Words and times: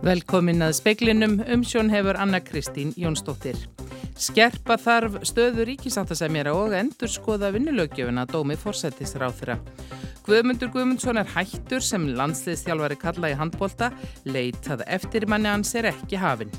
Velkomin 0.00 0.64
að 0.64 0.78
speiklinum 0.78 1.34
umsjón 1.44 1.90
hefur 1.92 2.16
Anna 2.16 2.38
Kristín 2.40 2.94
Jónsdóttir. 2.96 3.58
Skerpa 4.16 4.78
þarf 4.80 5.18
stöðu 5.28 5.66
ríkisáttasemjara 5.68 6.54
og 6.56 6.72
endur 6.78 7.10
skoða 7.12 7.50
vinnulögjöfuna 7.52 8.24
dómi 8.30 8.56
fórsættisráð 8.56 9.34
þeirra. 9.42 9.58
Guðmundur 10.24 10.70
Guðmundsson 10.72 11.20
er 11.20 11.28
hættur 11.34 11.84
sem 11.84 12.06
landsliðstjálfari 12.16 12.96
kalla 13.00 13.32
í 13.32 13.36
handbólta, 13.36 13.90
leitað 14.24 14.86
eftir 14.88 15.28
manni 15.28 15.52
hans 15.52 15.74
er 15.76 15.90
ekki 15.92 16.16
hafinn. 16.20 16.52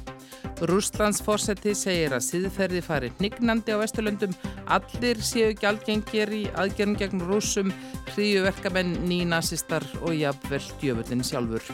Rústlands 0.70 1.24
fórseti 1.26 1.74
segir 1.78 2.14
að 2.14 2.28
síðferði 2.28 2.84
fari 2.86 3.10
hnignandi 3.18 3.74
á 3.74 3.82
Vesturlöndum, 3.82 4.38
allir 4.70 5.18
séu 5.26 5.56
gjaldgengir 5.58 6.30
í 6.30 6.44
aðgerðum 6.54 7.00
gegn 7.02 7.26
rúsum, 7.26 7.74
hríuverkamenn, 8.14 9.00
nýnasistar 9.10 9.86
og 10.04 10.14
jafnvel 10.14 10.62
djöfullin 10.84 11.26
sjálfur. 11.26 11.66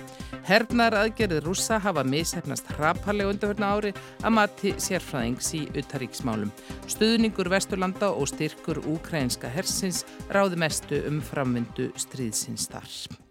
Hernar 0.48 0.96
aðgerðið 0.96 1.42
rúsa 1.44 1.76
hafa 1.84 2.06
mishefnast 2.08 2.70
hraparlega 2.78 3.34
undanverna 3.34 3.72
ári 3.76 3.92
að 4.24 4.36
mati 4.38 4.72
sérfræðings 4.80 5.52
í 5.60 5.66
uttaríksmálum. 5.82 6.54
Stuðningur 6.88 7.52
Vesturlanda 7.52 8.14
og 8.16 8.32
styrkur 8.32 8.80
úkrænska 8.88 9.52
hersins 9.52 10.06
ráði 10.32 10.64
mestu 10.64 11.04
um 11.12 11.20
framvindu 11.20 11.92
stríðsins 12.00 12.72
þar. 12.72 13.27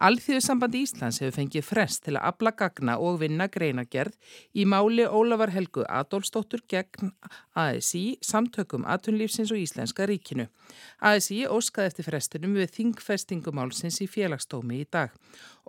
Alþjóðsambandi 0.00 0.80
Íslands 0.80 1.18
hefur 1.20 1.34
fengið 1.36 1.66
frest 1.68 2.06
til 2.06 2.14
að 2.14 2.22
abla 2.30 2.54
gagna 2.56 2.94
og 3.04 3.18
vinna 3.20 3.50
greinagerð 3.52 4.14
í 4.56 4.64
máli 4.64 5.04
Ólafar 5.04 5.52
Helgu 5.52 5.84
Adolfsdóttur 5.84 6.62
gegn 6.72 7.10
ASI 7.52 8.16
samtökum 8.24 8.86
atunlífsins 8.88 9.52
og 9.52 9.60
Íslenska 9.60 10.06
ríkinu. 10.08 10.46
ASI 11.04 11.42
óskaði 11.52 11.90
eftir 11.92 12.08
frestunum 12.08 12.56
við 12.56 12.72
þingfestingumálsins 12.78 14.00
í 14.00 14.08
félagstómi 14.08 14.80
í 14.80 14.88
dag. 14.88 15.12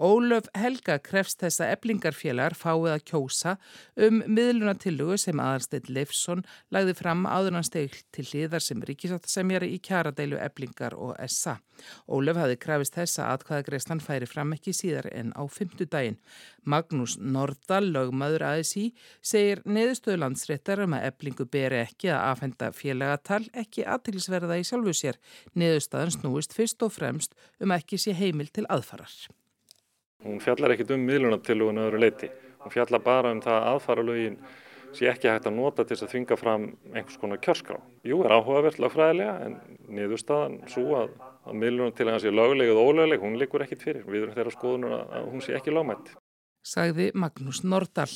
Ólöf 0.02 0.48
Helga 0.56 0.96
krefst 1.04 1.44
þess 1.44 1.62
að 1.62 1.74
eblingarfélagar 1.76 2.56
fáið 2.58 2.94
að 2.94 3.04
kjósa 3.12 3.58
um 4.00 4.22
miðlunatillugu 4.26 5.18
sem 5.20 5.42
aðalsteyt 5.44 5.92
Leifsson 5.92 6.46
lagði 6.72 6.96
fram 6.98 7.28
áðurnanstegl 7.28 8.00
til 8.16 8.26
hliðar 8.32 8.64
sem 8.64 8.82
ríkisáttasemjari 8.88 9.74
í 9.76 9.82
kjaradeilu 9.84 10.40
eblingar 10.42 10.96
og 10.96 11.20
SA. 11.28 11.60
Ólöf 12.08 12.40
hafi 12.40 12.58
krefist 12.62 12.96
þess 12.98 13.20
að 13.20 13.36
atkvæðagreislan 13.36 14.02
færi 14.02 14.21
fram 14.30 14.54
ekki 14.56 14.74
síðar 14.76 15.08
en 15.12 15.32
á 15.34 15.42
fymtudaginn. 15.50 16.18
Magnús 16.64 17.18
Nordal, 17.18 17.88
lögmaður 17.94 18.46
ASI, 18.52 18.92
segir 19.22 19.64
neðustöðlandsréttar 19.66 20.84
um 20.86 20.96
að 20.98 21.08
eblingu 21.10 21.48
beri 21.50 21.82
ekki 21.86 22.12
að 22.14 22.26
afhenda 22.30 22.72
félagatal 22.76 23.44
ekki 23.58 23.86
aðtilsverða 23.86 24.60
í 24.62 24.66
sjálfu 24.68 24.96
sér. 24.98 25.22
Neðustöðan 25.58 26.16
snúist 26.18 26.56
fyrst 26.58 26.82
og 26.86 26.94
fremst 26.96 27.38
um 27.60 27.74
ekki 27.76 28.00
sé 28.02 28.16
heimil 28.18 28.50
til 28.54 28.68
aðfarar. 28.70 29.14
Hún 30.22 30.42
fjallar 30.42 30.76
ekkit 30.76 30.94
um 30.94 31.06
miðlunartillugun 31.08 31.82
öðru 31.82 32.02
leiti. 32.04 32.30
Hún 32.62 32.74
fjallar 32.74 33.02
bara 33.02 33.32
um 33.34 33.42
það 33.42 33.64
aðfaralögin 33.72 34.38
sé 34.98 35.10
ekki 35.12 35.30
hægt 35.32 35.48
að 35.50 35.58
nota 35.58 35.86
til 35.88 35.98
að 35.98 36.12
þvinga 36.14 36.38
fram 36.40 36.66
einhvers 36.94 37.20
konar 37.22 37.42
kjörskrá. 37.44 37.78
Jú, 38.08 38.24
er 38.26 38.36
áhugavert 38.36 38.82
lagfræðilega 38.82 39.38
en 39.46 39.60
niðurstaðan 39.92 40.58
svo 40.72 40.98
að, 41.04 41.14
að 41.48 41.62
miðlunartillugan 41.62 42.24
sé 42.24 42.34
lögleg 42.34 42.74
eða 42.74 42.84
ólögleg, 42.88 43.24
hún 43.24 43.40
likur 43.40 43.66
ekkit 43.66 43.88
fyrir. 43.88 44.04
Við 44.08 44.26
erum 44.26 44.38
þeirra 44.38 44.56
skoðunar 44.58 45.00
að 45.08 45.32
hún 45.32 45.46
sé 45.46 45.56
ekki 45.58 45.74
lögmætt. 45.76 46.14
Sagði 46.62 47.08
Magnús 47.18 47.64
Nordal. 47.66 48.12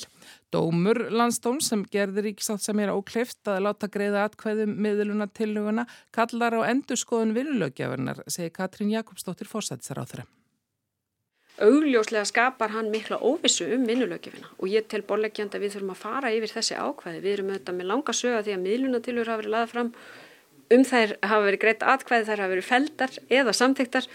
Dómur 0.53 0.99
landstón 1.09 1.57
sem 1.65 1.81
gerði 1.89 2.27
ríksátt 2.27 2.61
sem 2.61 2.79
er 2.83 2.93
ókleift 2.93 3.49
að 3.49 3.63
láta 3.65 3.89
greiða 3.89 4.27
atkvæðum 4.29 4.77
miðlunartilluguna 4.85 5.87
kallar 6.13 6.61
á 6.61 6.69
endurskoðun 6.69 7.33
vinnulögjafarnar, 7.37 8.21
segi 8.29 8.53
Katrín 8.53 8.93
Jakobsdóttir 8.93 9.49
þeirra 9.49 10.05
augljóslega 11.63 12.25
skapar 12.27 12.73
hann 12.73 12.91
mikla 12.91 13.17
óvissu 13.23 13.67
um 13.75 13.85
vinnulögjöfina 13.87 14.49
og 14.59 14.67
ég 14.67 14.87
tel 14.91 15.01
borleggjandi 15.07 15.57
að 15.57 15.63
við 15.63 15.75
þurfum 15.75 15.93
að 15.93 16.01
fara 16.01 16.31
yfir 16.35 16.51
þessi 16.51 16.75
ákvæði. 16.75 17.21
Við 17.23 17.33
erum 17.33 17.51
auðvitað 17.53 17.77
með 17.77 17.89
langa 17.91 18.15
söga 18.15 18.41
því 18.43 18.55
að 18.55 18.63
miðlunatilur 18.65 19.31
hafa 19.31 19.41
verið 19.41 19.53
laðað 19.53 19.71
fram 19.71 19.91
um 20.75 20.83
þær 20.89 21.15
hafa 21.21 21.45
verið 21.45 21.61
greitt 21.61 21.85
atkvæði, 21.85 22.27
þær 22.27 22.43
hafa 22.43 22.53
verið 22.55 22.69
feldar 22.69 23.17
eða 23.39 23.55
samþyktar. 23.55 24.09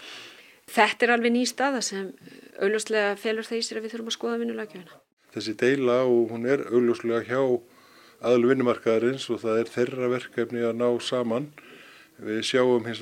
Þetta 0.70 1.06
er 1.06 1.14
alveg 1.16 1.34
ný 1.34 1.44
staða 1.48 1.80
sem 1.82 2.12
augljóslega 2.60 3.16
felur 3.18 3.46
það 3.46 3.58
í 3.58 3.64
sér 3.66 3.80
að 3.80 3.86
við 3.86 3.94
þurfum 3.94 4.12
að 4.12 4.18
skoða 4.18 4.40
vinnulögjöfina. 4.42 5.00
Þessi 5.30 5.56
deila 5.56 5.98
og 6.04 6.34
hún 6.34 6.46
er 6.50 6.66
augljóslega 6.68 7.22
hjá 7.24 7.40
aðlu 8.20 8.50
vinnumarkaðarins 8.50 9.30
og 9.32 9.40
það 9.44 9.62
er 9.62 9.74
þeirra 9.74 10.12
verkefni 10.12 10.64
að 10.66 10.78
ná 10.82 10.88
saman. 11.00 11.48
Við 12.20 12.42
sjáum 12.50 12.84
hins 12.84 13.00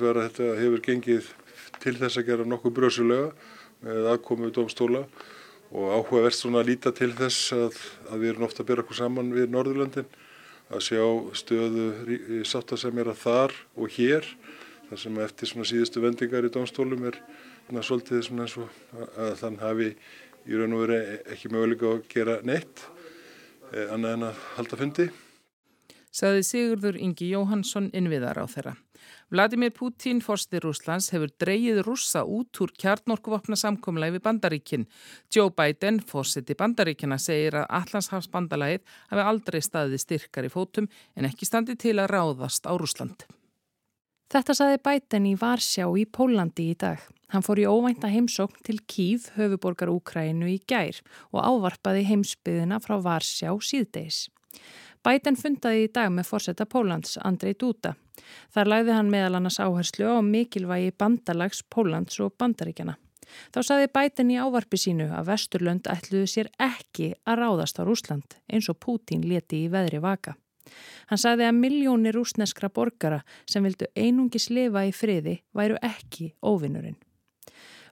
að 3.83 3.89
að 3.89 3.99
með 3.99 4.09
aðkomu 4.13 4.51
dómstóla 4.51 5.03
og 5.69 5.91
áhugavert 5.93 6.35
svona 6.35 6.63
að 6.63 6.71
líta 6.71 6.91
til 6.91 7.11
þess 7.13 7.53
að, 7.53 7.77
að 8.09 8.19
við 8.23 8.29
erum 8.29 8.47
ofta 8.47 8.63
að 8.63 8.69
byrja 8.69 8.83
okkur 8.83 8.97
saman 8.97 9.33
við 9.33 9.51
Norðurlöndin 9.53 10.09
að 10.69 10.83
sjá 10.85 11.03
stöðu 11.37 12.43
sáttasemjara 12.45 13.15
þar 13.17 13.53
og 13.77 13.93
hér 13.95 14.25
þar 14.89 15.01
sem 15.03 15.21
eftir 15.23 15.49
svona 15.49 15.69
síðustu 15.69 16.01
vendingar 16.01 16.45
í 16.45 16.51
dómstólum 16.53 17.07
er 17.09 17.21
svona 17.67 17.85
svolítið 17.85 18.25
svona 18.25 18.47
eins 18.47 18.57
og 18.57 18.69
að 19.15 19.33
þann 19.43 19.61
hafi 19.61 19.89
í 20.49 20.57
raun 20.57 20.75
og 20.75 20.85
veri 20.87 20.99
ekki 21.29 21.53
möguleika 21.53 21.93
að 21.93 22.03
gera 22.09 22.37
neitt 22.43 22.85
eh, 23.73 23.89
annað 23.93 24.15
en 24.15 24.27
að 24.31 24.45
halda 24.57 24.79
fundi. 24.79 25.09
Saði 26.09 26.43
Sigurður 26.43 26.97
Ingi 26.97 27.29
Jóhansson 27.35 27.91
innviðar 27.93 28.41
á 28.41 28.45
þeirra. 28.49 28.73
Vladimir 29.31 29.71
Putin, 29.75 30.21
forstir 30.25 30.63
Rúslands, 30.65 31.09
hefur 31.13 31.31
dreyið 31.41 31.81
rússa 31.85 32.25
út 32.25 32.61
úr 32.63 32.73
kjarnorkuvopna 32.79 33.57
samkomlega 33.59 34.17
við 34.17 34.25
bandaríkin. 34.27 34.85
Joe 35.33 35.53
Biden, 35.55 35.99
fórsiti 36.01 36.57
bandaríkina, 36.59 37.19
segir 37.21 37.59
að 37.61 37.69
Allandshafsbandalagið 37.81 38.95
hafi 39.11 39.27
aldrei 39.33 39.59
staðið 39.65 40.05
styrkar 40.05 40.47
í 40.49 40.53
fótum 40.53 40.89
en 41.15 41.29
ekki 41.29 41.49
standi 41.49 41.77
til 41.79 41.97
að 41.99 42.11
ráðast 42.15 42.65
á 42.69 42.73
Rúsland. 42.73 43.27
Þetta 44.29 44.53
saði 44.53 44.81
Biden 44.85 45.25
í 45.25 45.37
Varsjá 45.41 45.87
í 45.97 46.03
Pólandi 46.05 46.67
í 46.69 46.75
dag. 46.77 47.01
Hann 47.33 47.45
fór 47.45 47.61
í 47.61 47.65
óvænta 47.69 48.09
heimsókn 48.09 48.61
til 48.65 48.77
Kív, 48.89 49.31
höfuborgar 49.33 49.89
Úkrænu 49.89 50.49
í 50.49 50.59
gær 50.69 50.97
og 51.33 51.41
ávarpaði 51.41 52.03
heimsbyðina 52.05 52.77
frá 52.81 52.99
Varsjá 53.01 53.53
síðdeis. 53.57 54.27
Biden 55.05 55.37
fundaði 55.39 55.87
í 55.87 55.91
dag 55.95 56.09
með 56.13 56.27
fórsetta 56.29 56.65
Pólans, 56.69 57.17
Andrei 57.25 57.53
Dúta. 57.57 57.95
Þar 58.53 58.71
læði 58.73 58.95
hann 58.97 59.11
meðal 59.13 59.39
annars 59.39 59.59
áherslu 59.61 60.09
á 60.09 60.17
mikilvægi 60.25 60.91
bandalags 60.97 61.63
Pólans 61.69 62.19
og 62.23 62.35
bandaríkjana. 62.39 62.97
Þá 63.53 63.59
saði 63.65 63.89
Biden 63.93 64.31
í 64.33 64.37
ávarpi 64.41 64.79
sínu 64.81 65.09
að 65.13 65.27
Vesturlönd 65.29 65.89
ætluðu 65.91 66.29
sér 66.29 66.49
ekki 66.61 67.11
að 67.29 67.43
ráðast 67.43 67.81
á 67.81 67.85
Rúsland 67.85 68.39
eins 68.49 68.69
og 68.71 68.79
Pútín 68.81 69.25
leti 69.29 69.65
í 69.65 69.71
veðri 69.71 70.01
vaka. 70.01 70.35
Hann 71.09 71.21
saði 71.21 71.47
að 71.47 71.59
miljónir 71.59 72.17
rúsneskra 72.17 72.69
borgara 72.73 73.21
sem 73.49 73.65
vildu 73.65 73.89
einungis 73.97 74.49
lifa 74.53 74.85
í 74.85 74.93
friði 74.93 75.39
væru 75.57 75.77
ekki 75.81 76.33
óvinnurinn. 76.45 76.97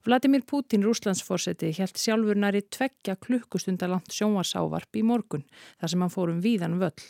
Vladimir 0.08 0.44
Putin, 0.48 0.86
rúslandsforseti, 0.88 1.74
helt 1.80 2.00
sjálfur 2.00 2.38
næri 2.40 2.62
tveggja 2.72 3.18
klukkustundalant 3.20 4.14
sjónvarsávarp 4.14 4.96
í 4.96 5.04
morgun 5.04 5.44
þar 5.82 5.92
sem 5.92 6.06
hann 6.06 6.14
fórum 6.14 6.38
víðan 6.44 6.78
völl. 6.80 7.08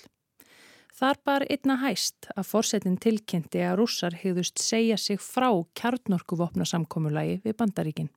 Þar 0.98 1.18
bar 1.30 1.44
einna 1.46 1.76
hæst 1.78 2.26
að 2.34 2.48
forsetin 2.50 2.96
tilkynnti 2.98 3.62
að 3.62 3.76
rússar 3.84 4.16
hegðust 4.18 4.58
segja 4.58 4.96
sig 4.98 5.20
frá 5.22 5.52
kjarnorkuvopna 5.78 6.66
samkómulagi 6.66 7.36
við 7.44 7.54
bandaríkin. 7.60 8.10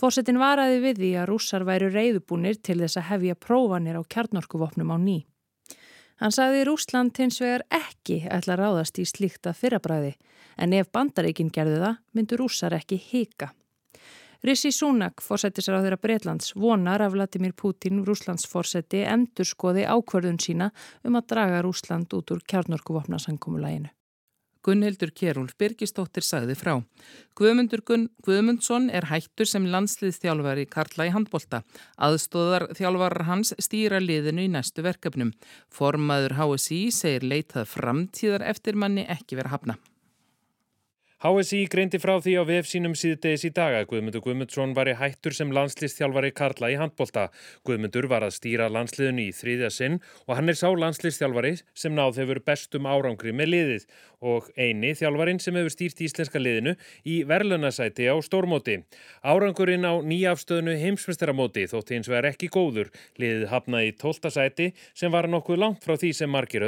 Forsetin 0.00 0.40
varaði 0.40 0.78
við 0.80 1.02
því 1.02 1.10
að 1.20 1.28
rússar 1.28 1.66
væru 1.68 1.90
reyðubúnir 1.92 2.56
til 2.64 2.78
þess 2.80 2.96
að 2.96 3.08
hefja 3.10 3.36
prófanir 3.36 4.00
á 4.00 4.02
kjarnorkuvopnum 4.08 4.88
á 4.88 4.96
ný. 4.96 5.18
Hann 6.16 6.32
sagði 6.32 6.64
Rúsland 6.64 7.18
hins 7.20 7.42
vegar 7.42 7.66
ekki 7.68 8.22
ætla 8.30 8.56
ráðast 8.56 8.96
í 9.02 9.04
slíkta 9.04 9.52
fyrrabræði 9.52 10.14
en 10.56 10.72
ef 10.78 10.88
bandaríkin 10.94 11.52
gerðu 11.52 11.82
það 11.82 12.00
myndur 12.16 12.40
rússar 12.46 12.76
ekki 12.78 12.96
hika. 12.96 13.50
Rissi 14.42 14.72
Súnak, 14.74 15.22
fórsættisar 15.22 15.76
á 15.78 15.84
þeirra 15.84 16.00
Breitlands, 16.02 16.48
vonar 16.58 16.98
að 17.04 17.14
Vladimir 17.14 17.52
Putin, 17.54 18.00
Rúslands 18.02 18.42
fórsætti, 18.50 19.04
endur 19.06 19.46
skoði 19.46 19.84
ákverðun 19.86 20.40
sína 20.42 20.72
um 21.06 21.14
að 21.14 21.28
draga 21.30 21.60
Rúsland 21.62 22.10
út 22.10 22.32
úr 22.34 22.40
kjarnorkuvopna 22.50 23.20
sankomulæginu. 23.22 23.92
Gunnhildur 24.62 25.12
Kjærúl 25.14 25.52
Birgistóttir 25.58 26.26
sagði 26.26 26.56
frá. 26.58 26.74
Guðmundur 27.38 27.84
Gunn 27.86 28.08
Guðmundsson 28.26 28.90
er 28.90 29.06
hættur 29.10 29.46
sem 29.46 29.66
landsliðþjálfari 29.70 30.66
Karla 30.70 31.06
í 31.06 31.14
handbolta. 31.14 31.62
Aðstóðar 31.98 32.68
þjálfarar 32.78 33.26
hans 33.30 33.54
stýra 33.62 34.02
liðinu 34.02 34.46
í 34.46 34.50
næstu 34.54 34.82
verkefnum. 34.86 35.30
Formaður 35.70 36.34
HSI 36.38 36.82
segir 36.94 37.26
leitað 37.30 37.70
framtíðar 37.76 38.46
eftir 38.50 38.78
manni 38.78 39.06
ekki 39.06 39.38
vera 39.38 39.54
hafna. 39.54 39.78
HSI 41.22 41.68
greindi 41.70 42.00
frá 42.02 42.16
því 42.18 42.32
á 42.34 42.42
VF 42.42 42.66
sínum 42.66 42.96
síðdeis 42.98 43.44
í 43.46 43.52
dag 43.54 43.76
að 43.78 43.84
Guðmundur 43.92 44.24
Guðmundsson 44.24 44.72
var 44.74 44.88
í 44.90 44.96
hættur 44.98 45.30
sem 45.36 45.52
landslistþjálfari 45.54 46.32
Karla 46.34 46.72
í 46.72 46.78
handbólta. 46.80 47.28
Guðmundur 47.62 48.08
var 48.10 48.26
að 48.26 48.34
stýra 48.40 48.66
landsliðinu 48.66 49.28
í 49.28 49.34
þrýðja 49.38 49.70
sinn 49.70 50.00
og 50.26 50.32
hann 50.34 50.50
er 50.50 50.58
sá 50.58 50.66
landslistþjálfari 50.74 51.60
sem 51.78 51.94
náð 51.94 52.18
hefur 52.24 52.42
bestum 52.42 52.88
árangri 52.90 53.30
með 53.38 53.52
liðið 53.52 53.86
og 54.22 54.48
eini 54.58 54.90
þjálfarin 54.98 55.38
sem 55.42 55.54
hefur 55.58 55.74
stýrt 55.74 56.02
íslenska 56.02 56.42
liðinu 56.42 56.74
í 57.06 57.20
verðlunasæti 57.30 58.10
á 58.10 58.18
stórmóti. 58.26 58.80
Árangurinn 59.22 59.86
á 59.86 60.02
nýjafstöðnu 60.02 60.74
heimsmyndstaramóti 60.82 61.68
þótt 61.70 61.94
hins 61.94 62.10
vegar 62.10 62.32
ekki 62.32 62.50
góður. 62.50 62.90
Liðið 63.22 63.46
hafnaði 63.54 63.92
í 63.92 63.96
tóltasæti 64.02 64.68
sem 64.90 65.14
var 65.14 65.30
nokkuð 65.30 65.62
langt 65.62 65.86
frá 65.86 65.94
því 65.94 66.12
sem 66.18 66.34
margir 66.34 66.66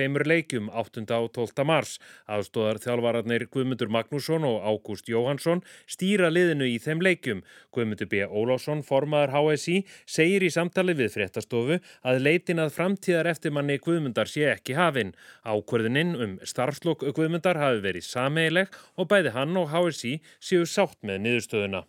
tveimur 0.00 0.24
leikjum 0.24 0.70
8. 0.72 1.04
á 1.12 1.20
12. 1.28 1.64
mars. 1.68 1.98
Aðstóðar 2.24 2.80
þjálfararnir 2.80 3.44
Guðmundur 3.52 3.90
Magnússon 3.92 4.46
og 4.48 4.64
Ágúst 4.64 5.10
Jóhansson 5.12 5.60
stýra 5.84 6.30
liðinu 6.32 6.64
í 6.64 6.78
þeim 6.80 7.02
leikjum. 7.04 7.42
Guðmundur 7.74 8.08
B. 8.08 8.24
Ólásson, 8.24 8.80
formaður 8.86 9.34
HSI, 9.36 9.76
segir 10.08 10.46
í 10.46 10.50
samtali 10.54 10.96
við 10.96 11.12
fréttastofu 11.18 11.80
að 12.00 12.22
leitin 12.24 12.64
að 12.64 12.72
framtíðar 12.78 13.28
eftirmanni 13.34 13.76
Guðmundar 13.84 14.30
sé 14.30 14.48
ekki 14.54 14.78
hafinn. 14.78 15.12
Ákverðininn 15.44 16.16
um 16.16 16.36
starfslokk 16.40 17.04
Guðmundar 17.12 17.60
hafi 17.60 17.84
verið 17.84 18.08
sameileg 18.08 18.72
og 18.96 19.12
bæði 19.12 19.36
hann 19.36 19.56
og 19.60 19.68
HSI 19.74 20.16
séu 20.40 20.64
sátt 20.64 20.96
með 21.04 21.26
niðurstöðuna. 21.26 21.84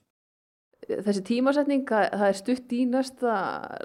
Þessi 0.91 1.21
tímasetning, 1.23 1.85
það 1.87 2.27
er 2.27 2.37
stutt 2.39 2.71
í 2.73 2.83
næsta 2.89 3.33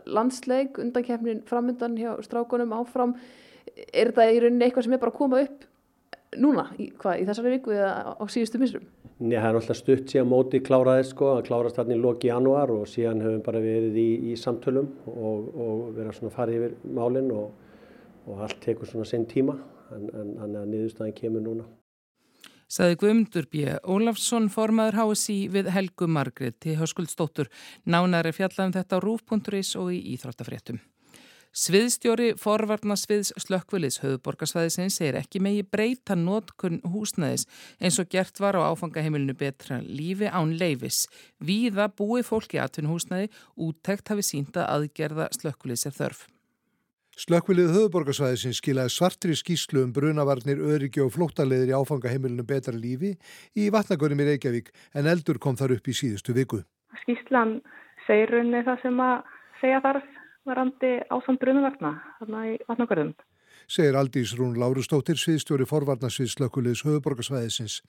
landsleik, 0.09 0.81
undankefnin 0.81 1.45
framöndan 1.47 1.95
hjá 2.01 2.17
strákunum 2.25 2.73
áfram 2.73 3.13
er 3.87 4.13
þetta 4.13 4.29
í 4.31 4.43
rauninni 4.43 4.69
eitthvað 4.69 4.87
sem 4.87 4.97
er 4.97 5.03
bara 5.03 5.15
að 5.15 5.19
koma 5.21 5.43
upp 5.47 5.67
núna, 6.41 6.67
í, 6.81 6.91
hvað, 7.01 7.21
í 7.23 7.27
þessari 7.29 7.53
viku 7.57 7.75
eða 7.77 8.17
á 8.19 8.25
síðustu 8.31 8.61
misrum? 8.61 8.87
Nei, 9.17 9.39
það 9.39 9.47
er 9.49 9.55
náttúrulega 9.57 9.79
stutt 9.79 10.13
síðan 10.13 10.29
móti 10.29 10.61
kláraðið 10.65 11.07
sko, 11.11 11.31
að 11.37 11.47
klárast 11.47 11.79
þarna 11.79 11.97
í 11.97 12.03
loki 12.03 12.29
januar 12.29 12.73
og 12.75 12.85
síðan 12.91 13.23
höfum 13.25 13.45
bara 13.47 13.63
verið 13.65 13.97
í, 14.03 14.09
í 14.33 14.35
samtölum 14.41 14.91
og, 15.09 15.47
og 15.55 15.87
verið 15.97 16.21
að 16.29 16.35
fara 16.35 16.57
yfir 16.59 16.77
málinn 16.99 17.31
og, 17.33 17.55
og 18.27 18.45
allt 18.45 18.61
tekur 18.65 18.91
svona 18.91 19.09
sinn 19.09 19.25
tíma 19.31 19.57
en, 19.97 20.11
en, 20.11 20.35
en 20.45 20.61
að 20.61 20.71
niðurstaðin 20.75 21.17
kemur 21.17 21.47
núna. 21.47 21.69
Saði 22.67 22.99
Guðmundur 22.99 23.47
B. 23.47 23.63
Ólafsson 23.87 24.49
formaður 24.51 24.99
HSI 24.99 25.37
við 25.55 25.71
Helgu 25.71 26.09
Margrét 26.11 26.59
til 26.65 26.75
Höskuldsdóttur. 26.81 27.47
Nánari 27.87 28.35
fjallaðum 28.35 28.75
þetta 28.75 28.99
á 28.99 29.05
rúf.is 29.05 29.71
og 29.79 29.93
í 29.95 30.03
Íþróttafréttum. 30.17 30.83
Sviðstjóri 31.57 32.35
forvarnasviðs 32.37 33.31
slökkvilis 33.41 34.03
höfuborgarsvæðisins 34.03 34.99
segir 34.99 35.17
ekki 35.17 35.41
megi 35.41 35.63
breyta 35.65 36.13
nótkunn 36.13 36.83
húsnæðis 36.93 37.47
eins 37.81 37.97
og 38.03 38.11
gert 38.13 38.37
var 38.45 38.59
á 38.61 38.69
áfangaheimilinu 38.69 39.33
betra 39.41 39.79
lífi 39.81 40.29
án 40.29 40.53
leifis. 40.61 41.07
Víða 41.41 41.87
búi 41.89 42.21
fólki 42.29 42.61
aðtun 42.61 42.91
húsnæði 42.91 43.31
úttekt 43.57 44.13
hafi 44.13 44.27
sínda 44.29 44.67
aðgerða 44.69 45.31
slökkvilis 45.33 45.87
er 45.89 45.97
þörf. 45.97 46.27
Slökkvilið 47.25 47.73
höfuborgarsvæðisins 47.79 48.61
skilaði 48.61 48.93
svartri 48.93 49.39
skíslu 49.41 49.87
um 49.87 49.97
brunavarnir, 49.97 50.61
öryggi 50.61 51.01
og 51.01 51.15
flóttaleðir 51.17 51.73
í 51.73 51.79
áfangaheimilinu 51.81 52.45
betra 52.45 52.77
lífi 52.77 53.15
í 53.57 53.71
vatnagörnum 53.73 54.21
í 54.21 54.29
Reykjavík 54.29 54.69
en 54.93 55.09
eldur 55.09 55.41
kom 55.41 55.57
þar 55.57 55.79
upp 55.79 55.89
í 55.89 55.97
síðustu 55.97 56.37
viku. 56.37 56.61
Skíslan 57.07 57.63
segir 58.05 58.37
runni 58.37 58.61
það 58.69 58.85
sem 58.85 59.05
að 59.09 59.35
segja 59.65 59.81
þarf 59.89 60.13
varandi 60.47 60.93
ásand 61.11 61.41
brunavagna 61.43 61.93
þarna 62.21 62.45
í 62.53 62.59
vatnagörðum. 62.69 63.15
Segir 63.67 63.97
Aldís 63.99 64.31
Rún 64.39 64.53
Lárustóttir, 64.55 65.19
sviðstjóri 65.19 65.65
forvarnasvið 65.67 66.29
slökkuliðs 66.31 66.85
höfuborgarsvæðisins. 66.87 67.81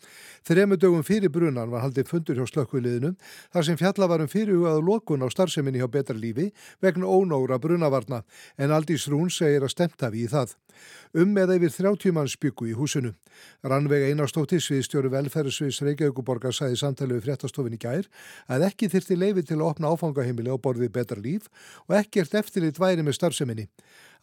Þremu 0.50 0.80
dögum 0.82 1.04
fyrir 1.06 1.30
brunan 1.30 1.70
var 1.70 1.84
haldið 1.84 2.10
fundur 2.10 2.40
hjá 2.40 2.48
slökkuliðinu 2.50 3.12
þar 3.54 3.68
sem 3.68 3.78
fjalla 3.78 4.08
varum 4.10 4.32
fyrirhugaðu 4.32 4.82
lokun 4.88 5.22
á 5.22 5.30
starfseminni 5.30 5.78
hjá 5.78 5.86
betra 5.94 6.18
lífi 6.18 6.48
vegna 6.82 7.06
ónóra 7.06 7.60
brunavarna 7.62 8.24
en 8.58 8.74
Aldís 8.74 9.06
Rún 9.06 9.30
segir 9.30 9.62
að 9.62 9.76
stemta 9.76 10.10
við 10.10 10.26
í 10.26 10.32
það. 10.34 10.56
Um 11.14 11.30
með 11.34 11.54
yfir 11.60 11.74
30 11.76 12.14
manns 12.14 12.36
byggu 12.42 12.72
í 12.72 12.74
húsinu. 12.78 13.14
Rannveg 13.62 14.08
Einarstóttir, 14.10 14.62
sviðstjóri 14.62 15.12
velferðsviðs 15.14 15.84
Reykjavíkuborgar, 15.86 16.54
sæði 16.58 16.82
samtalið 16.82 17.20
við 17.20 17.28
fréttastofin 17.28 17.78
í 17.78 17.82
gær 17.82 18.10
að 18.50 18.66
ekki 18.72 18.90
þyrti 18.94 19.18
leifi 19.18 19.46
til 19.46 19.60
að 19.60 19.68
opna 19.70 19.94
áfangaheimili 19.94 20.54
á 20.54 20.58
borðið 20.58 20.94
betra 20.98 21.22
líf 21.22 21.50
og 21.86 21.98
ekkert 22.02 22.38
eftirlit 22.42 22.82
væri 22.82 23.06
með 23.06 23.18
starfseminni. 23.22 23.70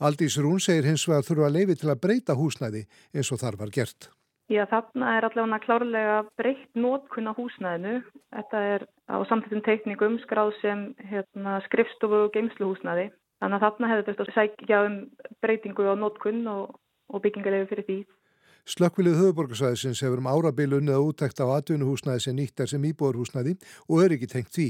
Aldís 0.01 0.37
Rún 0.41 0.61
segir 0.61 0.89
hins 0.89 1.07
vegar 1.09 1.27
þurfa 1.27 1.53
leifi 1.53 1.79
til 1.79 1.91
að 1.93 2.03
breyta 2.03 2.37
húsnæði 2.39 2.85
eins 3.15 3.33
og 3.33 3.43
þar 3.43 3.59
var 3.61 3.73
gert. 3.75 4.11
Já, 4.53 4.67
þarna 4.69 5.13
er 5.17 5.25
allavega 5.25 5.61
klárlega 5.65 6.17
breytt 6.37 6.77
nótkunna 6.77 7.33
húsnæðinu. 7.37 8.03
Þetta 8.35 8.65
er 8.75 8.83
á 9.09 9.17
samtættum 9.31 9.63
teikningum 9.65 10.19
skráð 10.27 10.53
sem 10.61 10.83
hérna, 11.09 11.63
skrifstofu 11.65 12.27
og 12.27 12.35
geimsluhúsnæði. 12.35 13.09
Þannig 13.41 13.57
að 13.57 13.65
þarna 13.65 13.91
hefur 13.93 14.11
þetta 14.11 14.35
sækja 14.35 14.83
um 14.89 14.99
breytingu 15.41 15.89
á 15.89 15.95
nótkunn 15.97 16.45
og, 16.53 16.77
og 17.09 17.25
byggingarlegu 17.25 17.71
fyrir 17.73 17.89
því. 17.89 17.99
Slökkvilið 18.65 19.19
höfuborgarsvæðisins 19.21 20.01
hefur 20.01 20.21
um 20.23 20.29
árabil 20.33 20.71
unnið 20.79 20.95
að 20.97 21.07
útækt 21.11 21.41
á 21.45 21.53
atvinnuhúsnæði 21.53 22.23
sem 22.25 22.37
nýtt 22.39 22.63
er 22.65 22.71
sem 22.71 22.87
íbúarhúsnæði 22.89 23.53
og 23.93 24.01
er 24.01 24.15
ekki 24.17 24.29
tengt 24.33 24.55
því. 24.57 24.69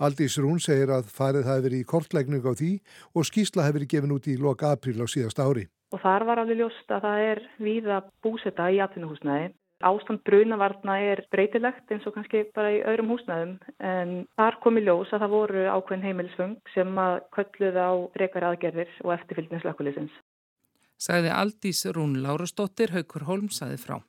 Aldís 0.00 0.38
Rún 0.40 0.62
segir 0.64 0.88
að 0.96 1.10
farið 1.12 1.50
hafi 1.50 1.64
verið 1.66 1.82
í 1.82 1.88
kortlækning 1.90 2.48
á 2.48 2.52
því 2.56 2.70
og 3.12 3.28
skýsla 3.28 3.66
hefur 3.66 3.78
verið 3.82 3.92
gefin 3.92 4.16
út 4.16 4.30
í 4.32 4.38
loka 4.40 4.72
april 4.72 4.96
á 5.04 5.06
síðast 5.12 5.44
ári. 5.44 5.66
Og 5.92 6.00
þar 6.00 6.24
var 6.30 6.40
alveg 6.40 6.62
ljóst 6.62 6.96
að 6.96 7.04
það 7.04 7.28
er 7.28 7.44
víða 7.68 8.00
búseta 8.24 8.72
í 8.72 8.80
atvinnuhúsnæði. 8.80 9.52
Ástand 9.84 10.24
brunavarna 10.24 10.96
er 11.12 11.26
breytilegt 11.28 11.92
eins 11.92 12.08
og 12.08 12.16
kannski 12.16 12.46
bara 12.56 12.72
í 12.72 12.80
öðrum 12.80 13.12
húsnæðum 13.12 13.58
en 13.84 14.22
þar 14.40 14.62
komi 14.64 14.80
ljós 14.80 15.12
að 15.12 15.26
það 15.26 15.36
voru 15.36 15.66
ákveðin 15.68 16.06
heimilisfung 16.08 16.60
sem 16.72 16.96
að 16.96 17.18
kölluð 17.36 17.76
á 17.76 17.92
frekar 18.16 18.48
aðgerðir 18.54 19.02
og 19.04 19.18
eftirfylgni 19.18 19.60
slökkulisins 19.60 20.22
sagði 20.98 21.30
Aldís 21.34 21.84
Rún 21.94 22.18
Lárusdóttir, 22.24 22.94
Haukur 22.94 23.26
Holm 23.28 23.50
saði 23.52 23.78
frá. 23.80 24.00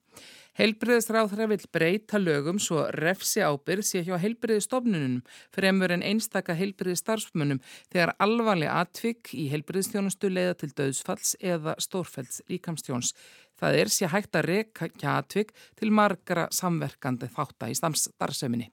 Heilbriðisráðra 0.56 1.50
vil 1.52 1.60
breyta 1.76 2.20
lögum 2.20 2.62
svo 2.64 2.86
refsi 2.96 3.42
ábyrð 3.44 3.84
sé 3.84 4.04
hjá 4.08 4.14
heilbriðistofnunum 4.24 5.18
fremur 5.56 5.92
en 5.92 6.06
einstaka 6.06 6.56
heilbriðistarfsmunum 6.56 7.60
þegar 7.92 8.14
alvarleg 8.24 8.72
atvik 8.72 9.34
í 9.36 9.50
heilbriðistjónustu 9.52 10.32
leiða 10.32 10.56
til 10.62 10.72
döðsfalls 10.78 11.36
eða 11.44 11.76
stórfells 11.84 12.40
líkamstjóns. 12.48 13.12
Það 13.60 13.82
er 13.82 13.92
sé 13.92 14.08
hægt 14.12 14.40
að 14.40 14.48
reka 14.54 14.90
atvik 15.18 15.52
til 15.76 15.92
margara 15.92 16.48
samverkandi 16.56 17.28
þátt 17.36 17.68
að 17.68 17.76
í 17.76 17.80
starfseminni. 17.82 18.72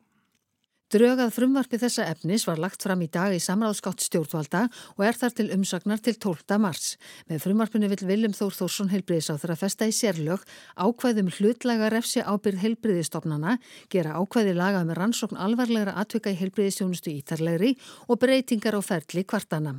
Drögað 0.93 1.31
frumvarfi 1.33 1.79
þessa 1.81 2.05
efnis 2.13 2.43
var 2.45 2.59
lagt 2.61 2.83
fram 2.85 3.01
í 3.01 3.07
dag 3.09 3.33
í 3.33 3.39
samráðskátt 3.41 4.03
stjórnvalda 4.05 4.67
og 4.99 5.05
er 5.07 5.17
þar 5.17 5.33
til 5.39 5.47
umsagnar 5.55 6.03
til 6.05 6.19
12. 6.21 6.59
mars. 6.61 6.99
Með 7.31 7.47
frumvarfinu 7.47 7.89
vil 7.89 8.05
Viljum 8.11 8.35
Þór 8.37 8.59
Þórsson 8.59 8.91
heilbriðisáþur 8.93 9.55
að 9.55 9.63
festa 9.63 9.89
í 9.89 9.95
sérlög 9.97 10.45
ákvæðum 10.77 11.31
hlutlaga 11.39 11.89
refsi 11.95 12.21
ábyrð 12.21 12.61
heilbriðistofnana, 12.67 13.57
gera 13.89 14.19
ákvæði 14.21 14.53
laga 14.59 14.85
með 14.85 15.01
rannsókn 15.01 15.41
alvarlegra 15.41 15.97
atvika 16.03 16.29
í 16.29 16.37
heilbriðistjónustu 16.43 17.17
ítarlegri 17.17 17.73
og 18.13 18.21
breytingar 18.21 18.77
á 18.77 18.85
ferli 18.85 19.25
kvartana. 19.25 19.79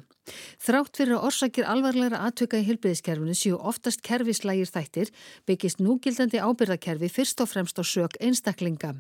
Þrátt 0.64 1.00
fyrir 1.00 1.18
að 1.18 1.26
orsakir 1.28 1.68
alvarlegra 1.68 2.22
atvöka 2.28 2.60
í 2.62 2.66
hilbriðiskerfinu 2.68 3.36
séu 3.36 3.58
oftast 3.60 4.04
kerfislægir 4.06 4.70
þættir 4.72 5.12
byggist 5.50 5.82
núgildandi 5.84 6.40
ábyrðakerfi 6.40 7.10
fyrst 7.12 7.44
og 7.44 7.52
fremst 7.52 7.80
á 7.80 7.84
sök 7.84 8.16
einstaklinga. 8.24 8.94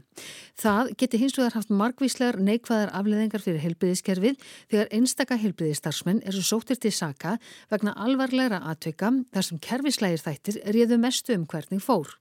Það 0.59 0.91
geti 0.99 1.21
hins 1.21 1.37
vegar 1.39 1.55
haft 1.57 1.71
margvíslegar 1.71 2.39
neikvæðar 2.43 2.91
afleðingar 2.99 3.45
fyrir 3.45 3.63
hilbriðiskerfið 3.63 4.41
þegar 4.71 4.91
einstaka 4.99 5.39
hilbriðistarsmenn 5.39 6.23
eru 6.27 6.43
sóttir 6.43 6.81
til 6.81 6.91
saka 6.91 7.37
vegna 7.71 7.95
alvarlegra 7.95 8.59
atvöka 8.73 9.13
þar 9.31 9.47
sem 9.47 9.63
kerfislægir 9.63 10.27
þættir 10.27 10.59
réðu 10.75 10.99
mestu 10.99 11.37
um 11.37 11.47
hvernig 11.47 11.83
fór. 11.83 12.17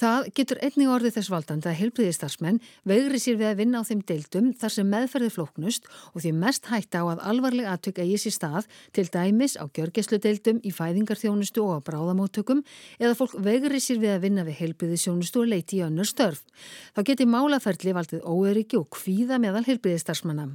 Það 0.00 0.28
getur 0.38 0.60
einnig 0.62 0.88
orðið 0.88 1.16
þess 1.16 1.30
valdandi 1.32 1.68
að 1.68 1.78
heilbriðistarsmenn 1.80 2.60
veigri 2.88 3.18
sér 3.20 3.36
við 3.40 3.48
að 3.50 3.58
vinna 3.58 3.80
á 3.82 3.88
þeim 3.88 4.02
deildum 4.06 4.46
þar 4.56 4.72
sem 4.72 4.88
meðferði 4.88 5.30
flóknust 5.34 5.88
og 6.14 6.22
því 6.22 6.30
mest 6.38 6.68
hætta 6.70 7.02
á 7.02 7.04
að 7.10 7.24
alvarleg 7.26 7.66
aðtök 7.68 7.98
eigi 8.04 8.20
sér 8.22 8.36
stað 8.36 8.68
til 8.96 9.04
dæmis 9.10 9.58
á 9.58 9.66
gjörgeslu 9.66 10.20
deildum 10.22 10.60
í 10.62 10.70
fæðingarþjónustu 10.72 11.64
og 11.66 11.82
á 11.82 11.86
bráðamóttökum 11.90 12.62
eða 13.02 13.18
fólk 13.18 13.34
veigri 13.42 13.82
sér 13.82 13.98
við 14.00 14.14
að 14.14 14.24
vinna 14.28 14.46
við 14.46 14.60
heilbriðisjónustu 14.62 15.42
og 15.42 15.50
leiti 15.50 15.80
í 15.80 15.84
önnur 15.84 16.08
störf. 16.08 16.46
Þá 16.94 17.02
geti 17.10 17.26
málaferli 17.26 17.96
valdið 17.96 18.24
óöryggi 18.24 18.78
og 18.78 18.88
kvíða 18.94 19.40
meðal 19.42 19.66
heilbriðistarsmanna. 19.66 20.52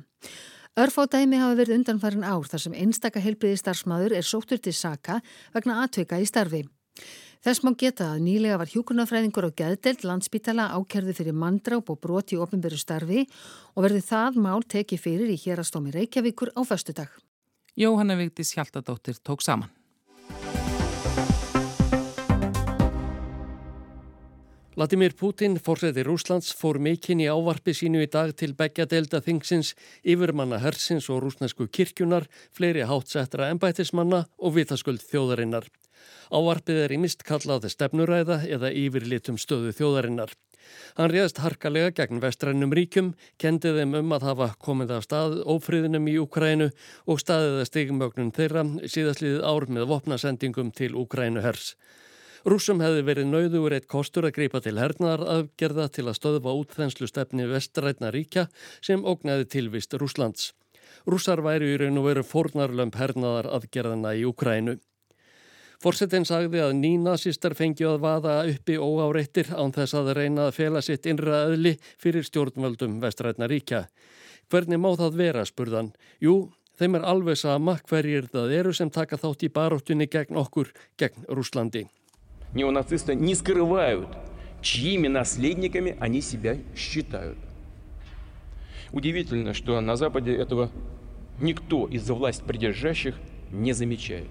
Örfádæmi 0.80 1.38
hafa 1.39 1.60
verið 1.60 1.82
undanfærin 1.82 2.25
ár 2.27 2.48
þar 2.50 2.65
sem 2.65 2.74
einstaka 2.75 3.22
heilbriðistarsmaður 3.24 4.15
er 4.18 4.25
sóttur 4.27 4.60
til 4.60 4.74
saka 4.75 5.22
vegna 5.54 5.84
aðtöka 5.84 6.18
í 6.20 6.25
starfi. 6.27 6.65
Þess 7.46 7.62
má 7.62 7.75
geta 7.78 8.08
að 8.16 8.24
nýlega 8.25 8.56
var 8.58 8.70
hjúkurnafræðingur 8.72 9.46
á 9.46 9.52
geðdelt 9.54 10.02
landsbítala 10.02 10.64
ákerði 10.80 11.14
fyrir 11.14 11.36
mandráp 11.38 11.92
og 11.94 12.00
broti 12.02 12.34
í 12.34 12.40
ofnbyrju 12.42 12.80
starfi 12.82 13.28
og 13.75 13.86
verði 13.86 14.02
það 14.08 14.40
mál 14.42 14.66
teki 14.66 14.98
fyrir 14.98 15.30
í 15.30 15.38
hérastómi 15.38 15.94
Reykjavíkur 15.94 16.56
á 16.58 16.66
föstudag. 16.66 17.12
Jóhanna 17.78 18.18
Vigdís 18.18 18.56
Hjaltadóttir 18.58 19.22
tók 19.22 19.46
saman. 19.46 19.70
Vladimir 24.75 25.13
Putin, 25.15 25.53
fórseti 25.55 26.03
Rúslands, 26.03 26.50
fór 26.51 26.82
mikinn 26.84 27.22
í 27.24 27.29
ávarpi 27.32 27.72
sínu 27.72 28.01
í 28.03 28.10
dag 28.12 28.34
til 28.36 28.51
begja 28.60 28.84
delta 28.91 29.22
þingsins, 29.24 29.70
yfirmanna 30.03 30.60
hersins 30.60 31.08
og 31.08 31.22
rúsnesku 31.24 31.70
kirkjunar, 31.72 32.25
fleiri 32.51 32.84
hátsettra 32.84 33.48
embætismanna 33.53 34.25
og 34.36 34.58
vitasköld 34.58 35.00
þjóðarinnar. 35.08 35.70
Ávarpið 36.27 36.82
er 36.82 36.91
í 36.91 37.00
mist 37.00 37.24
kallaði 37.24 37.72
stefnuræða 37.72 38.41
eða 38.51 38.75
yfirlitum 38.75 39.39
stöðu 39.39 39.72
þjóðarinnar. 39.79 40.36
Hann 41.00 41.13
réðst 41.13 41.39
harkalega 41.39 41.96
gegn 41.96 42.20
vestrænum 42.20 42.75
ríkjum, 42.75 43.13
kendið 43.39 43.79
þeim 43.79 44.00
um 44.01 44.15
að 44.17 44.27
hafa 44.27 44.53
komið 44.60 44.98
af 44.98 45.08
stað 45.08 45.38
ófriðinum 45.55 46.12
í 46.12 46.20
Ukrænu 46.20 46.74
og 47.08 47.24
staðið 47.24 47.62
að 47.62 47.70
stigmögnum 47.72 48.36
þeirra 48.36 48.67
síðastliðið 48.84 49.46
ár 49.48 49.72
með 49.72 49.94
vopnasendingum 49.94 50.75
til 50.75 50.98
Ukrænu 51.00 51.48
hers. 51.48 51.77
Rúsum 52.46 52.78
hefði 52.78 53.02
verið 53.08 53.25
nauður 53.25 53.74
eitt 53.74 53.88
kostur 53.90 54.28
að 54.28 54.36
greipa 54.36 54.60
til 54.62 54.75
hernaðar 54.78 55.24
aðgerða 55.34 55.88
til 55.96 56.04
að 56.06 56.18
stöðfa 56.20 56.52
útþenslu 56.60 57.08
stefni 57.10 57.48
vestrætna 57.50 58.12
ríkja 58.14 58.44
sem 58.86 59.02
ógnaði 59.02 59.48
tilvist 59.50 59.98
Rúslands. 59.98 60.52
Rússar 61.10 61.42
væri 61.42 61.72
í 61.74 61.80
raun 61.82 61.98
og 61.98 62.06
veru 62.06 62.24
fornarlömp 62.25 63.00
hernaðar 63.02 63.50
aðgerðana 63.58 64.14
í 64.14 64.28
Ukrænu. 64.30 64.78
Forsetin 65.82 66.30
sagði 66.30 66.62
að 66.68 66.75
nýnasistar 66.84 67.58
fengi 67.58 67.90
að 67.90 68.00
vaða 68.06 68.38
uppi 68.54 68.78
óáreittir 68.78 69.50
án 69.50 69.74
þess 69.74 69.98
að 69.98 70.14
reyna 70.20 70.46
að 70.46 70.56
fela 70.62 70.86
sitt 70.86 71.10
innra 71.10 71.48
öðli 71.50 71.74
fyrir 71.98 72.30
stjórnvöldum 72.30 73.02
vestrætna 73.02 73.50
ríkja. 73.50 73.88
Hvernig 74.54 74.86
má 74.86 74.92
það 74.94 75.18
vera, 75.18 75.50
spurðan? 75.50 75.96
Jú, 76.22 76.54
þeim 76.78 77.02
er 77.02 77.10
alveg 77.10 77.42
sama 77.42 77.80
hverjir 77.90 78.30
það 78.30 78.58
eru 78.62 78.78
sem 78.78 78.94
taka 78.94 79.18
þátt 79.18 79.50
í 79.50 79.54
baróttunni 79.58 80.06
gegn 80.06 80.38
okkur, 80.46 80.70
gegn 81.02 81.25
Rúslandi 81.34 81.88
неонацисты 82.55 83.14
не 83.14 83.35
скрывают, 83.35 84.09
чьими 84.62 85.09
наследниками 85.09 85.97
они 86.00 86.21
себя 86.21 86.59
считают. 86.76 87.38
Удивительно, 88.93 89.55
что 89.55 89.81
на 89.81 89.97
Западе 89.97 90.35
этого 90.35 90.71
никто 91.40 91.87
из 91.87 92.09
власть 92.11 92.43
придержащих 92.45 93.14
не 93.50 93.73
замечает. 93.73 94.29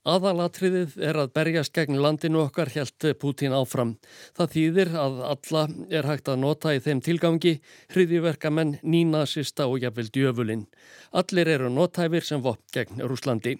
Aðalatriðið 0.00 0.94
er 1.04 1.18
að 1.20 1.32
berjast 1.36 1.74
gegn 1.76 1.98
landinu 2.00 2.40
okkar, 2.46 2.70
helt 2.72 3.04
Putin 3.20 3.52
áfram. 3.52 3.98
Það 4.32 4.54
þýðir 4.54 4.90
að 4.96 5.18
alla 5.28 5.64
er 5.92 6.08
hægt 6.08 6.30
að 6.32 6.40
nota 6.40 6.72
í 6.72 6.80
þeim 6.80 7.02
tilgangi, 7.04 7.52
hriðiverkamenn, 7.92 8.78
nínasista 8.80 9.66
og 9.68 9.84
jafnvel 9.84 10.08
djöfulinn. 10.08 10.64
Allir 11.12 11.52
eru 11.52 11.68
notæfir 11.68 12.24
sem 12.24 12.40
vopp 12.40 12.64
gegn 12.72 13.04
Rúslandi. 13.04 13.58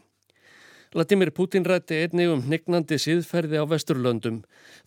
Vladimir 0.96 1.28
Putin 1.36 1.66
rætti 1.68 1.98
einni 2.06 2.24
um 2.32 2.40
hnignandi 2.46 2.96
síðferði 3.04 3.60
á 3.60 3.68
Vesturlöndum. 3.68 4.38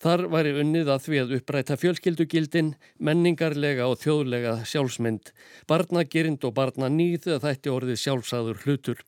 Þar 0.00 0.22
væri 0.32 0.54
unnið 0.62 0.88
að 0.94 1.02
því 1.04 1.18
að 1.20 1.34
uppræta 1.36 1.76
fjölskyldugildin, 1.76 2.70
menningarlega 2.96 3.84
og 3.92 4.00
þjóðlega 4.00 4.54
sjálfsmynd. 4.70 5.34
Barnagirind 5.68 6.46
og 6.48 6.54
barnanýð 6.56 7.28
þætti 7.44 7.74
orðið 7.74 8.00
sjálfsæður 8.06 8.64
hlutur. 8.64 9.04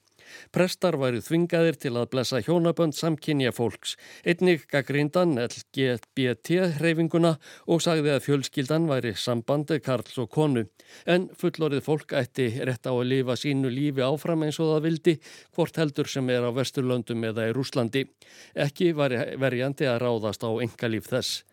Prestar 0.54 0.98
væri 1.00 1.22
þvingaðir 1.24 1.78
til 1.80 1.94
að 1.96 2.08
blessa 2.14 2.40
hjónabönd 2.44 2.96
samkynja 2.96 3.52
fólks. 3.56 3.96
Einnig 4.24 4.66
gaggrindan 4.70 5.36
LGBT-hreyfinguna 5.40 7.34
og 7.66 7.82
sagði 7.84 8.14
að 8.14 8.24
fjölskyldan 8.28 8.88
væri 8.90 9.14
sambandi 9.18 9.80
Karls 9.84 10.18
og 10.22 10.30
konu. 10.34 10.66
En 11.06 11.28
fullorið 11.40 11.84
fólk 11.86 12.14
ætti 12.16 12.48
rétt 12.62 12.88
á 12.88 12.92
að 12.92 13.08
lifa 13.10 13.36
sínu 13.38 13.70
lífi 13.72 14.04
áfram 14.06 14.46
eins 14.46 14.60
og 14.62 14.74
það 14.74 14.86
vildi, 14.88 15.18
hvort 15.54 15.78
heldur 15.80 16.10
sem 16.10 16.30
er 16.30 16.46
á 16.46 16.50
Vesturlöndum 16.54 17.28
eða 17.30 17.50
í 17.50 17.54
Rúslandi. 17.56 18.06
Ekki 18.54 18.92
var 18.98 19.14
verjandi 19.40 19.88
að 19.90 20.02
ráðast 20.04 20.44
á 20.46 20.50
engalíf 20.62 21.10
þess. 21.10 21.44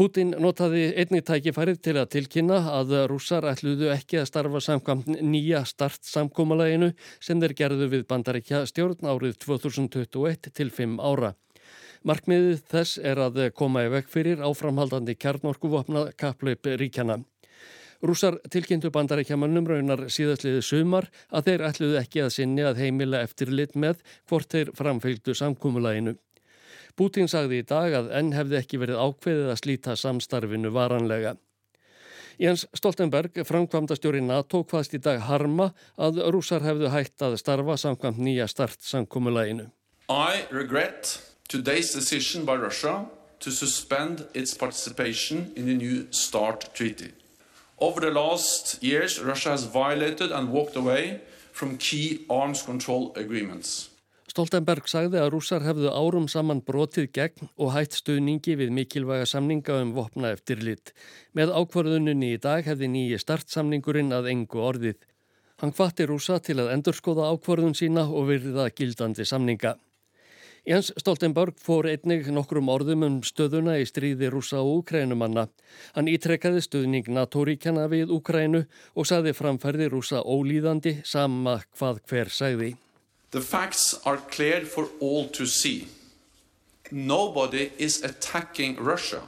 Putin 0.00 0.30
notaði 0.40 0.94
einnig 0.96 1.26
tækifærið 1.28 1.80
til 1.84 1.92
að 2.00 2.06
tilkynna 2.14 2.56
að 2.72 2.94
rússar 3.10 3.44
ætluðu 3.50 3.90
ekki 3.92 4.16
að 4.16 4.30
starfa 4.30 4.62
samkvæmt 4.64 5.10
nýja 5.20 5.60
startsamkómalæginu 5.68 6.88
sem 7.20 7.42
þeir 7.42 7.54
gerðu 7.58 7.88
við 7.92 8.06
bandaríkja 8.08 8.62
stjórn 8.70 9.04
árið 9.04 9.34
2021 9.44 10.48
til 10.56 10.70
5 10.78 10.94
ára. 11.04 11.34
Markmiðið 12.08 12.62
þess 12.72 12.96
er 13.10 13.20
að 13.26 13.42
koma 13.52 13.84
í 13.84 13.92
vekk 13.92 14.08
fyrir 14.14 14.40
áframhaldandi 14.40 15.18
kjarnorkuvopna 15.20 16.06
kaplaup 16.16 16.72
ríkjana. 16.80 17.18
Rússar 18.00 18.40
tilkynntu 18.48 18.88
bandaríkjamannum 18.96 19.68
raunar 19.68 20.06
síðastliði 20.08 20.64
sumar 20.64 21.10
að 21.28 21.52
þeir 21.52 21.68
ætluðu 21.68 22.00
ekki 22.00 22.24
að 22.24 22.32
sinni 22.38 22.64
að 22.64 22.80
heimila 22.86 23.20
eftir 23.20 23.52
lit 23.52 23.76
með 23.76 24.00
hvort 24.32 24.48
þeir 24.48 24.72
framfylgdu 24.80 25.36
samkómalæginu. 25.36 26.16
Putin 26.98 27.28
sagði 27.30 27.60
í 27.60 27.66
dag 27.66 27.94
að 27.94 28.10
enn 28.18 28.32
hefði 28.34 28.58
ekki 28.60 28.80
verið 28.82 29.00
ákveðið 29.00 29.52
að 29.52 29.60
slíta 29.62 29.96
samstarfinu 29.98 30.72
varanlega. 30.74 31.36
Jens 32.40 32.64
Stoltenberg, 32.72 33.36
framkvamdastjóri 33.44 34.22
NATO, 34.24 34.62
hvaðst 34.64 34.94
í 34.96 35.00
dag 35.04 35.20
harma 35.26 35.74
að 36.00 36.22
rúsar 36.32 36.64
hefðu 36.64 36.88
hægt 36.88 37.20
að 37.20 37.36
starfa 37.42 37.76
samkvamt 37.76 38.16
nýja 38.16 38.46
start 38.48 38.80
samkómulæginu. 38.80 39.68
I 40.08 40.46
regret 40.50 41.20
today's 41.48 41.92
decision 41.92 42.46
by 42.46 42.56
Russia 42.56 43.04
to 43.40 43.50
suspend 43.50 44.24
its 44.32 44.54
participation 44.54 45.52
in 45.54 45.66
the 45.66 45.74
new 45.74 46.06
START 46.10 46.72
treaty. 46.74 47.12
Over 47.78 48.00
the 48.00 48.10
last 48.10 48.82
years, 48.82 49.20
Russia 49.20 49.50
has 49.50 49.64
violated 49.64 50.32
and 50.32 50.50
walked 50.50 50.76
away 50.76 51.20
from 51.52 51.76
key 51.76 52.24
arms 52.30 52.62
control 52.62 53.12
agreements. 53.16 53.89
Stoltenberg 54.30 54.86
sagði 54.86 55.18
að 55.18 55.32
rússar 55.34 55.64
hefðu 55.66 55.90
árum 55.90 56.28
saman 56.30 56.60
brotið 56.62 57.08
gegn 57.16 57.48
og 57.58 57.72
hætt 57.74 57.96
stuðningi 57.98 58.54
við 58.60 58.70
mikilvæga 58.76 59.26
samninga 59.26 59.80
um 59.82 59.90
vopna 59.96 60.30
eftir 60.36 60.60
lit. 60.62 60.92
Með 61.34 61.50
ákvarðunni 61.50 62.34
í 62.36 62.38
dag 62.38 62.62
hefði 62.62 62.92
nýji 62.92 63.18
startsamningurinn 63.18 64.14
að 64.14 64.28
engu 64.30 64.60
orðið. 64.62 65.00
Hann 65.60 65.74
hvatti 65.74 66.06
rússa 66.06 66.38
til 66.38 66.60
að 66.62 66.70
endurskoða 66.76 67.26
ákvarðun 67.34 67.74
sína 67.74 68.04
og 68.06 68.28
virða 68.28 68.68
gildandi 68.70 69.26
samninga. 69.26 69.74
Jens 70.68 70.92
Stoltenberg 71.00 71.56
fór 71.58 71.88
einnig 71.90 72.28
nokkrum 72.30 72.70
orðum 72.70 73.02
um 73.06 73.16
stöðuna 73.26 73.78
í 73.80 73.86
stríði 73.88 74.28
rúsa 74.30 74.60
og 74.60 74.84
úkrænumanna. 74.84 75.48
Hann 75.96 76.10
ítrekkaði 76.12 76.62
stöðning 76.62 77.10
NATO-ríkjana 77.16 77.88
við 77.90 78.14
Úkrænu 78.14 78.62
og 78.94 79.10
saði 79.10 79.34
framferði 79.34 79.90
rúsa 79.90 80.22
ólíðandi 80.22 81.00
sama 81.02 81.58
hvað 81.74 82.04
hver 82.06 82.32
sagði. 82.36 82.70
The 83.30 83.40
facts 83.40 83.94
are 84.04 84.16
clear 84.16 84.64
for 84.64 84.88
all 85.00 85.28
to 85.28 85.46
see. 85.46 85.86
Nobody 86.90 87.70
is 87.78 88.02
attacking 88.02 88.76
Russia. 88.76 89.22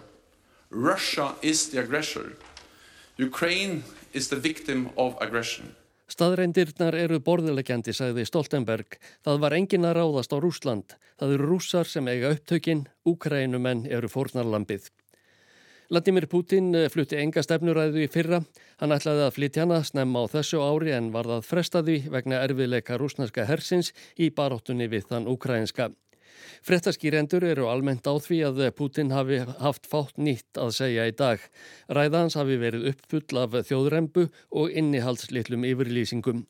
Russia 0.70 1.36
is 1.42 1.70
the 1.70 1.78
aggressor. 1.78 2.32
Ukraine 3.16 3.84
is 4.12 4.28
the 4.28 4.36
victim 4.36 4.90
of 4.96 5.14
aggression. 5.20 5.76
Staðreindirnar 6.10 6.96
eru 6.98 7.20
borðilegjandi, 7.24 7.94
sagði 7.96 8.26
Stoltenberg. 8.26 8.98
Það 9.24 9.38
var 9.44 9.54
engin 9.56 9.86
að 9.86 9.96
ráðast 10.00 10.34
á 10.34 10.38
Rúsland. 10.42 10.96
Það 11.20 11.36
eru 11.36 11.46
rússar 11.52 11.88
sem 11.88 12.08
eiga 12.10 12.34
upptökin, 12.34 12.88
Úkrænumenn 13.06 13.86
eru 13.86 14.10
fórnarlampið. 14.10 14.90
Vladimir 15.92 16.24
Putin 16.24 16.70
eh, 16.72 16.86
flutti 16.88 17.18
enga 17.20 17.42
stefnuræðu 17.44 18.00
í 18.00 18.08
fyrra. 18.08 18.38
Hann 18.80 18.94
ætlaði 18.96 19.26
að 19.26 19.34
flytja 19.36 19.66
hana 19.66 19.82
snemma 19.84 20.22
á 20.24 20.32
þessu 20.32 20.62
ári 20.64 20.94
en 20.96 21.10
var 21.12 21.28
það 21.28 21.42
frestaði 21.44 21.96
vegna 22.14 22.38
erfiðleika 22.46 22.96
rúsnarska 22.96 23.44
hersins 23.44 23.92
í 24.16 24.30
baróttunni 24.32 24.86
við 24.88 25.10
þann 25.10 25.28
ukrainska. 25.28 25.90
Frettaskýrendur 26.62 27.42
eru 27.42 27.64
almennt 27.66 28.06
á 28.06 28.14
því 28.22 28.36
að 28.46 28.60
Putin 28.78 29.10
hafi 29.10 29.40
haft 29.42 29.88
fátt 29.90 30.14
nýtt 30.14 30.60
að 30.62 30.70
segja 30.76 31.08
í 31.10 31.14
dag. 31.18 31.42
Ræðans 31.90 32.36
hafi 32.38 32.58
verið 32.60 32.86
uppfull 32.92 33.40
af 33.42 33.56
þjóðrembu 33.66 34.28
og 34.54 34.70
innihaldslitlum 34.70 35.66
yfirlýsingum. 35.66 36.44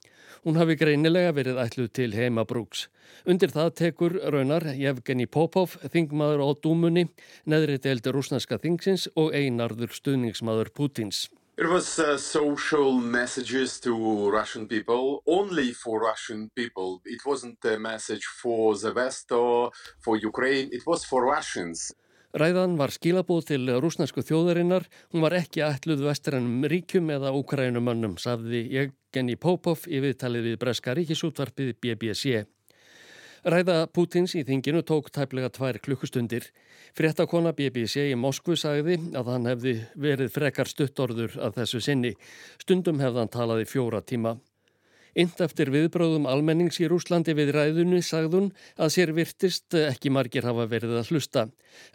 Hún 0.45 0.61
hafi 0.61 0.77
greinilega 0.77 1.33
verið 1.33 1.63
ætluð 1.65 1.91
til 1.97 2.11
heimabrúks. 2.13 2.91
Undir 3.25 3.57
það 3.57 3.75
tekur 3.81 4.19
raunar 4.35 4.69
Jevgeni 4.77 5.25
Popov, 5.25 5.79
þingmaður 5.95 6.45
á 6.45 6.49
Dúmunni, 6.61 7.07
neðri 7.49 7.79
deildi 7.81 8.13
rúsneska 8.13 8.61
þingsins 8.61 9.09
og 9.17 9.33
einarður 9.33 9.97
stuðningsmaður 9.97 10.75
Putins. 10.77 11.31
It 11.59 11.69
was 11.69 11.99
uh, 11.99 12.17
social 12.17 12.93
messages 12.93 13.79
to 13.81 13.93
Russian 14.31 14.67
people, 14.67 15.23
only 15.27 15.75
for 15.75 16.01
Russian 16.01 16.51
people. 16.57 17.03
It 17.05 17.21
wasn't 17.27 17.63
a 17.67 17.79
message 17.79 18.25
for 18.25 18.75
the 18.75 18.91
West 18.95 19.31
or 19.33 19.71
for 20.01 20.17
Ukraine, 20.17 20.71
it 20.73 20.87
was 20.87 21.05
for 21.05 21.27
Russians. 21.27 21.93
Ræðan 22.33 22.79
var 22.81 22.89
skilabóð 22.89 23.45
til 23.51 23.69
rúsnesku 23.85 24.25
þjóðarinnar, 24.25 24.87
hún 25.13 25.21
var 25.21 25.37
ekki 25.37 25.61
ætluð 25.67 26.07
vestrænum 26.09 26.65
ríkjum 26.73 27.13
eða 27.13 27.35
úkrænumönnum, 27.37 28.17
safði 28.17 28.63
Jevgeni 28.73 29.37
Popov 29.37 29.85
í 29.85 30.01
viðtalið 30.01 30.49
við 30.49 30.61
Breska 30.65 30.97
ríkisútvarpið 30.97 31.75
BBC. 31.85 32.47
Ræða 33.43 33.89
Pútins 33.91 34.37
í 34.39 34.45
þinginu 34.47 34.85
tók 34.87 35.09
tæplega 35.11 35.49
tvær 35.51 35.81
klukkustundir. 35.83 36.45
Fréttakona 36.95 37.51
BBC 37.51 38.05
í 38.13 38.15
Moskvu 38.15 38.55
sagði 38.55 39.01
að 39.19 39.33
hann 39.33 39.49
hefði 39.51 39.73
verið 39.99 40.31
frekar 40.31 40.71
stuttorður 40.71 41.35
að 41.43 41.57
þessu 41.57 41.81
sinni. 41.83 42.13
Stundum 42.63 43.03
hefði 43.03 43.19
hann 43.19 43.33
talaði 43.35 43.67
fjóra 43.67 43.99
tíma. 44.07 44.37
Ynd 45.19 45.43
eftir 45.43 45.73
viðbróðum 45.75 46.31
almennings 46.31 46.79
í 46.81 46.87
Rúslandi 46.89 47.35
við 47.35 47.51
ræðunni 47.59 47.99
sagðun 48.07 48.53
að 48.79 48.95
sér 48.95 49.13
virtist 49.19 49.75
ekki 49.75 50.15
margir 50.15 50.47
hafa 50.47 50.69
verið 50.71 50.95
að 51.03 51.11
hlusta. 51.11 51.47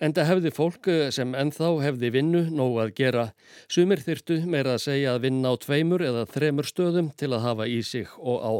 Enda 0.03 0.27
hefði 0.27 0.51
fólk 0.51 0.91
sem 1.15 1.31
ennþá 1.31 1.71
hefði 1.87 2.11
vinnu 2.19 2.43
nóg 2.51 2.83
að 2.83 2.95
gera. 2.99 3.27
Sumir 3.71 4.03
þyrtu 4.03 4.43
meira 4.43 4.75
að 4.75 4.83
segja 4.89 5.15
að 5.15 5.29
vinna 5.29 5.55
á 5.55 5.63
tveimur 5.63 6.03
eða 6.11 6.27
þremur 6.27 6.67
stöðum 6.67 7.11
til 7.15 7.31
að 7.31 7.45
hafa 7.47 7.71
í 7.71 7.81
sig 7.87 8.11
og 8.19 8.43
á. 8.43 8.53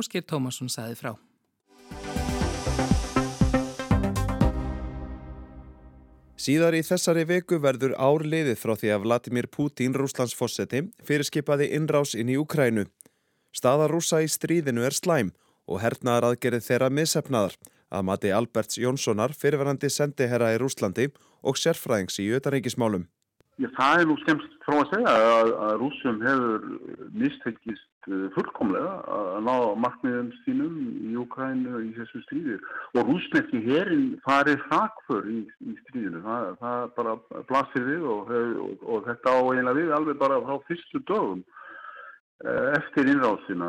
Ásker 0.00 0.24
Tómasson 0.24 0.72
saði 0.72 0.96
frá. 0.96 1.18
Síðar 6.38 6.76
í 6.78 6.84
þessari 6.86 7.24
veku 7.26 7.56
verður 7.58 7.96
ár 7.98 8.22
liðið 8.22 8.60
frá 8.60 8.76
því 8.78 8.90
að 8.94 9.06
Vladimir 9.08 9.46
Putin, 9.50 9.96
Rúslands 9.98 10.36
fósetti, 10.38 10.84
fyrirskipaði 11.02 11.66
innrás 11.74 12.14
inn 12.14 12.30
í 12.30 12.36
Ukrænu. 12.38 12.84
Staða 13.50 13.88
rúsa 13.90 14.20
í 14.22 14.28
stríðinu 14.30 14.84
er 14.86 14.94
slæm 14.94 15.32
og 15.66 15.82
hernaðar 15.82 16.28
aðgerið 16.28 16.62
þeirra 16.68 16.92
missefnaðar 16.94 17.56
að 17.90 18.06
mati 18.06 18.30
Alberts 18.30 18.78
Jónssonar 18.78 19.34
fyrirverandi 19.34 19.90
sendiherra 19.90 20.52
í 20.54 20.60
Rúslandi 20.62 21.08
og 21.42 21.58
sérfræðings 21.58 22.20
í 22.22 22.28
ötaríkismálum. 22.38 23.08
Já, 23.58 23.66
það 23.74 24.04
er 24.04 24.06
nú 24.06 24.18
skemst 24.22 24.54
frá 24.62 24.76
að 24.78 24.90
segja 24.92 25.18
að, 25.18 25.52
að 25.66 25.74
rúsum 25.82 26.22
hefur 26.22 26.68
mistekist 27.18 27.87
fullkomlega 28.06 28.92
að 29.12 29.38
ná 29.44 29.54
markmiðum 29.82 30.28
sínum 30.44 30.76
í 31.10 31.16
Ukrænu 31.20 31.82
í 31.84 31.92
þessu 31.96 32.22
stríði 32.24 32.58
og 32.94 33.08
rúsnefni 33.10 33.62
herin 33.66 34.06
farið 34.24 34.62
hrakför 34.68 35.28
í, 35.28 35.40
í 35.66 35.74
stríðinu. 35.82 36.22
Það, 36.24 36.50
það 36.62 36.84
bara 36.96 37.16
blasir 37.50 37.86
við 37.88 38.06
og, 38.08 38.32
og, 38.64 38.84
og 38.86 39.08
þetta 39.08 39.34
á 39.34 39.38
einlega 39.42 39.78
við 39.80 39.94
alveg 39.98 40.20
bara 40.20 40.40
frá 40.44 40.60
fyrstu 40.68 41.02
dögum 41.08 41.42
eftir 42.78 43.10
innrásina. 43.10 43.68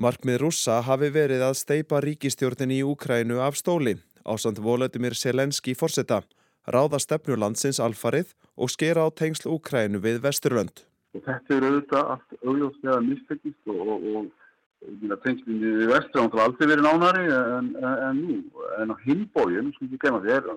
Markmið 0.00 0.40
rússa 0.40 0.80
hafi 0.86 1.10
verið 1.12 1.44
að 1.44 1.58
steipa 1.60 2.00
ríkistjórnin 2.00 2.72
í 2.72 2.80
Úkrænu 2.86 3.42
af 3.44 3.58
stóli 3.60 3.98
á 4.24 4.32
samt 4.40 4.62
Volodymyr 4.62 5.14
Selenski 5.18 5.74
fórseta, 5.76 6.22
ráða 6.66 6.98
stefnu 7.02 7.36
landsins 7.36 7.82
alfarið 7.82 8.32
og 8.56 8.72
skera 8.72 9.04
á 9.04 9.08
tengsl 9.12 9.50
Úkrænu 9.52 10.00
við 10.00 10.22
Vesturlönd. 10.24 10.86
Og 11.12 11.24
þetta 11.26 11.56
er 11.56 11.66
auðvitað 11.68 12.12
allt 12.14 12.38
auðvitað 12.40 13.08
mistekist 13.08 13.72
og, 13.72 13.80
og, 13.88 14.06
og 14.08 15.16
tengslinni 15.22 15.72
við 15.78 15.90
Vesturlönd 15.92 16.36
har 16.36 16.44
aldrei 16.46 16.68
verið 16.70 16.86
nánari 16.88 17.24
en, 17.36 17.72
en, 17.86 18.22
nú. 18.22 18.38
En 18.80 18.94
á 18.94 18.96
hinbógin, 19.04 19.72
sem 19.76 19.88
ekki 19.88 20.00
gema 20.06 20.22
þér, 20.24 20.48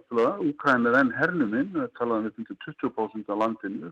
Úkrænu 0.50 0.92
er 0.92 1.00
enn 1.02 1.12
hernuminn, 1.18 1.74
talaðum 2.00 2.32
við 2.32 2.56
20% 2.66 3.34
af 3.34 3.42
landinu, 3.42 3.92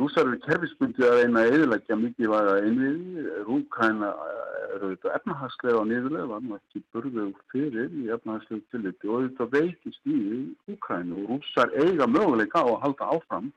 Rúsar 0.00 0.24
eru 0.24 0.38
kerfisbundið 0.40 1.04
að 1.04 1.18
að 1.36 1.50
eðilegja 1.52 1.96
mikilvæga 2.00 2.52
einviði. 2.64 3.24
Rúkræna 3.44 4.12
eru 4.72 4.86
auðvitað 4.86 5.16
efnahagslega 5.18 5.80
og 5.82 5.88
niðurlega, 5.90 6.28
var 6.30 6.44
nú 6.44 6.56
ekki 6.56 6.80
burðuð 6.94 7.34
fyrir 7.52 7.90
í 8.00 8.06
efnahagslegu 8.14 8.62
tilliti 8.72 9.10
og 9.10 9.18
auðvitað 9.18 9.52
veikist 9.58 10.08
í 10.08 10.20
Úkrænu 10.72 11.18
og 11.18 11.34
rúsar 11.34 11.74
eiga 11.76 12.08
möguleika 12.08 12.64
á 12.64 12.68
að 12.70 12.80
halda 12.86 13.10
áfram 13.18 13.52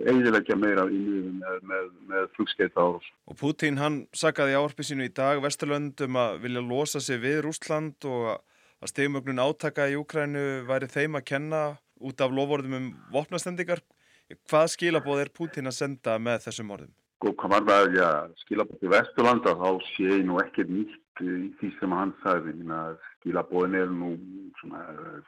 eðilegja 0.00 0.56
meira 0.56 0.86
í 0.88 0.98
niður 1.00 1.34
með, 1.40 1.58
með, 1.70 1.90
með 2.10 2.30
flugskeita 2.36 2.80
árós. 2.80 3.10
Og 3.28 3.38
Putin 3.40 3.80
hann 3.80 3.98
sakaði 4.16 4.56
áarpi 4.56 4.86
sínu 4.86 5.08
í 5.08 5.12
dag 5.14 5.42
Vesturlönd 5.44 6.00
um 6.06 6.18
að 6.22 6.40
vilja 6.46 6.64
losa 6.64 7.02
sig 7.02 7.20
við 7.22 7.42
Rúsland 7.46 8.08
og 8.08 8.30
að 8.32 8.90
stegumögnun 8.90 9.42
átaka 9.42 9.88
í 9.90 9.98
Úkrænu 10.00 10.64
væri 10.68 10.88
þeim 10.90 11.18
að 11.20 11.28
kenna 11.28 11.62
út 12.02 12.24
af 12.24 12.34
lofórðum 12.34 12.78
um 12.78 12.88
vopnastendingar. 13.14 13.82
Hvað 14.48 14.72
skilabóð 14.74 15.22
er 15.26 15.30
Putin 15.34 15.70
að 15.70 15.78
senda 15.78 16.16
með 16.18 16.46
þessum 16.48 16.72
orðum? 16.74 16.92
Og 17.22 17.36
hvað 17.38 17.52
var 17.54 17.66
það 17.68 17.96
ja, 18.00 18.10
skilabóð 18.42 18.86
í 18.86 18.90
Vesturlanda 18.90 19.54
þá 19.60 19.68
sé 19.92 20.08
ég 20.08 20.24
nú 20.26 20.40
ekkert 20.42 20.72
nýtt 20.72 21.22
í 21.22 21.34
því 21.60 21.70
sem 21.78 21.94
hann 21.94 22.14
sagði. 22.24 22.54
Skilabóðin 23.20 23.78
er 23.78 23.92
nú 23.92 24.14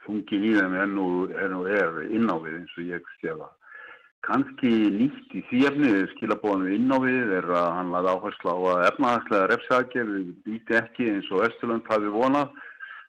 þungin 0.03 0.49
í 0.49 0.55
þeim 0.57 0.75
en 0.81 0.97
nú 0.97 1.07
er, 1.29 1.47
nú 1.53 1.63
er 1.69 2.01
innávið 2.09 2.59
eins 2.59 2.75
og 2.75 2.89
ég 2.89 3.13
sé 3.21 3.31
það. 3.31 3.53
Kanski 4.25 4.69
nýtt 4.89 5.33
í 5.37 5.41
því 5.49 5.59
efnið 5.69 5.97
skilabóðinu 6.15 6.71
innávið 6.79 7.33
er 7.39 7.49
að 7.53 7.67
hann 7.77 7.91
laði 7.93 8.13
áherslu 8.15 8.53
á 8.53 8.57
að 8.71 8.85
efnahagslega 8.87 9.49
refsakir 9.51 10.07
býti 10.47 10.77
ekki 10.79 11.09
eins 11.11 11.29
og 11.29 11.43
Vesturland 11.43 11.91
hafi 11.91 12.13
vonað. 12.13 12.55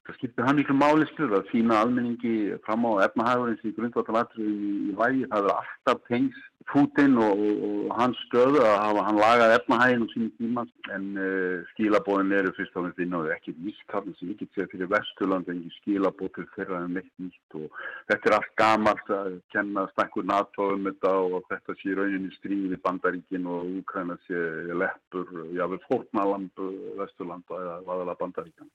Það 0.07 0.19
skiptir 0.19 0.47
hann 0.47 0.61
miklu 0.61 0.77
máli 0.77 1.09
skilur 1.11 1.39
að 1.39 1.49
sína 1.55 1.81
almenningi 1.83 2.35
fram 2.67 2.85
á 2.85 2.93
efnahagurins 3.07 3.65
í 3.65 3.73
grundvallalatri 3.79 4.45
í, 4.45 4.75
vægi. 4.99 5.25
Það 5.33 5.49
er 5.49 5.57
alltaf 5.57 6.05
tengs 6.11 6.45
Putin 6.73 7.15
og, 7.23 7.39
og, 7.39 7.83
hans 7.97 8.19
stöðu 8.26 8.59
að 8.65 8.75
hafa 8.83 9.02
hann 9.07 9.21
lagað 9.21 9.55
efnahagin 9.55 10.02
á 10.02 10.09
sínum 10.11 10.33
tíma 10.41 10.65
en 10.95 11.05
uh, 11.15 11.67
skilabóðin 11.73 12.35
eru 12.41 12.52
fyrst 12.57 12.75
og 12.75 12.89
finnst 12.89 13.02
inn 13.05 13.15
á 13.15 13.21
því 13.23 13.35
ekki 13.37 13.55
þarna 13.93 14.15
sem 14.19 14.33
ekki 14.35 14.49
sé 14.50 14.67
fyrir 14.73 14.91
Vesturland 14.91 15.50
en 15.52 15.61
ekki 15.63 15.81
skilabóð 15.81 16.33
til 16.37 16.47
þeirra 16.57 16.83
en 16.83 16.97
neitt 16.99 17.13
nýtt 17.23 17.59
og 17.61 17.81
þetta 18.11 18.31
er 18.31 18.37
allt 18.39 18.55
gamalt 18.63 19.13
að 19.19 19.37
kenna 19.55 19.87
stakkur 19.93 20.26
NATO 20.26 20.71
um 20.75 20.89
þetta 20.91 21.15
og 21.26 21.39
þetta 21.52 21.79
sé 21.81 21.95
rauninni 21.95 22.35
stríði 22.35 22.81
bandaríkin 22.83 23.47
og 23.47 23.71
Úkræna 23.81 24.19
sé 24.26 24.43
leppur, 24.75 25.31
jáfnveg 25.55 25.87
fórnalamb 25.87 26.67
Vesturland 26.99 27.57
eða 27.61 27.79
vaðala 27.87 28.19
bandaríkan. 28.19 28.71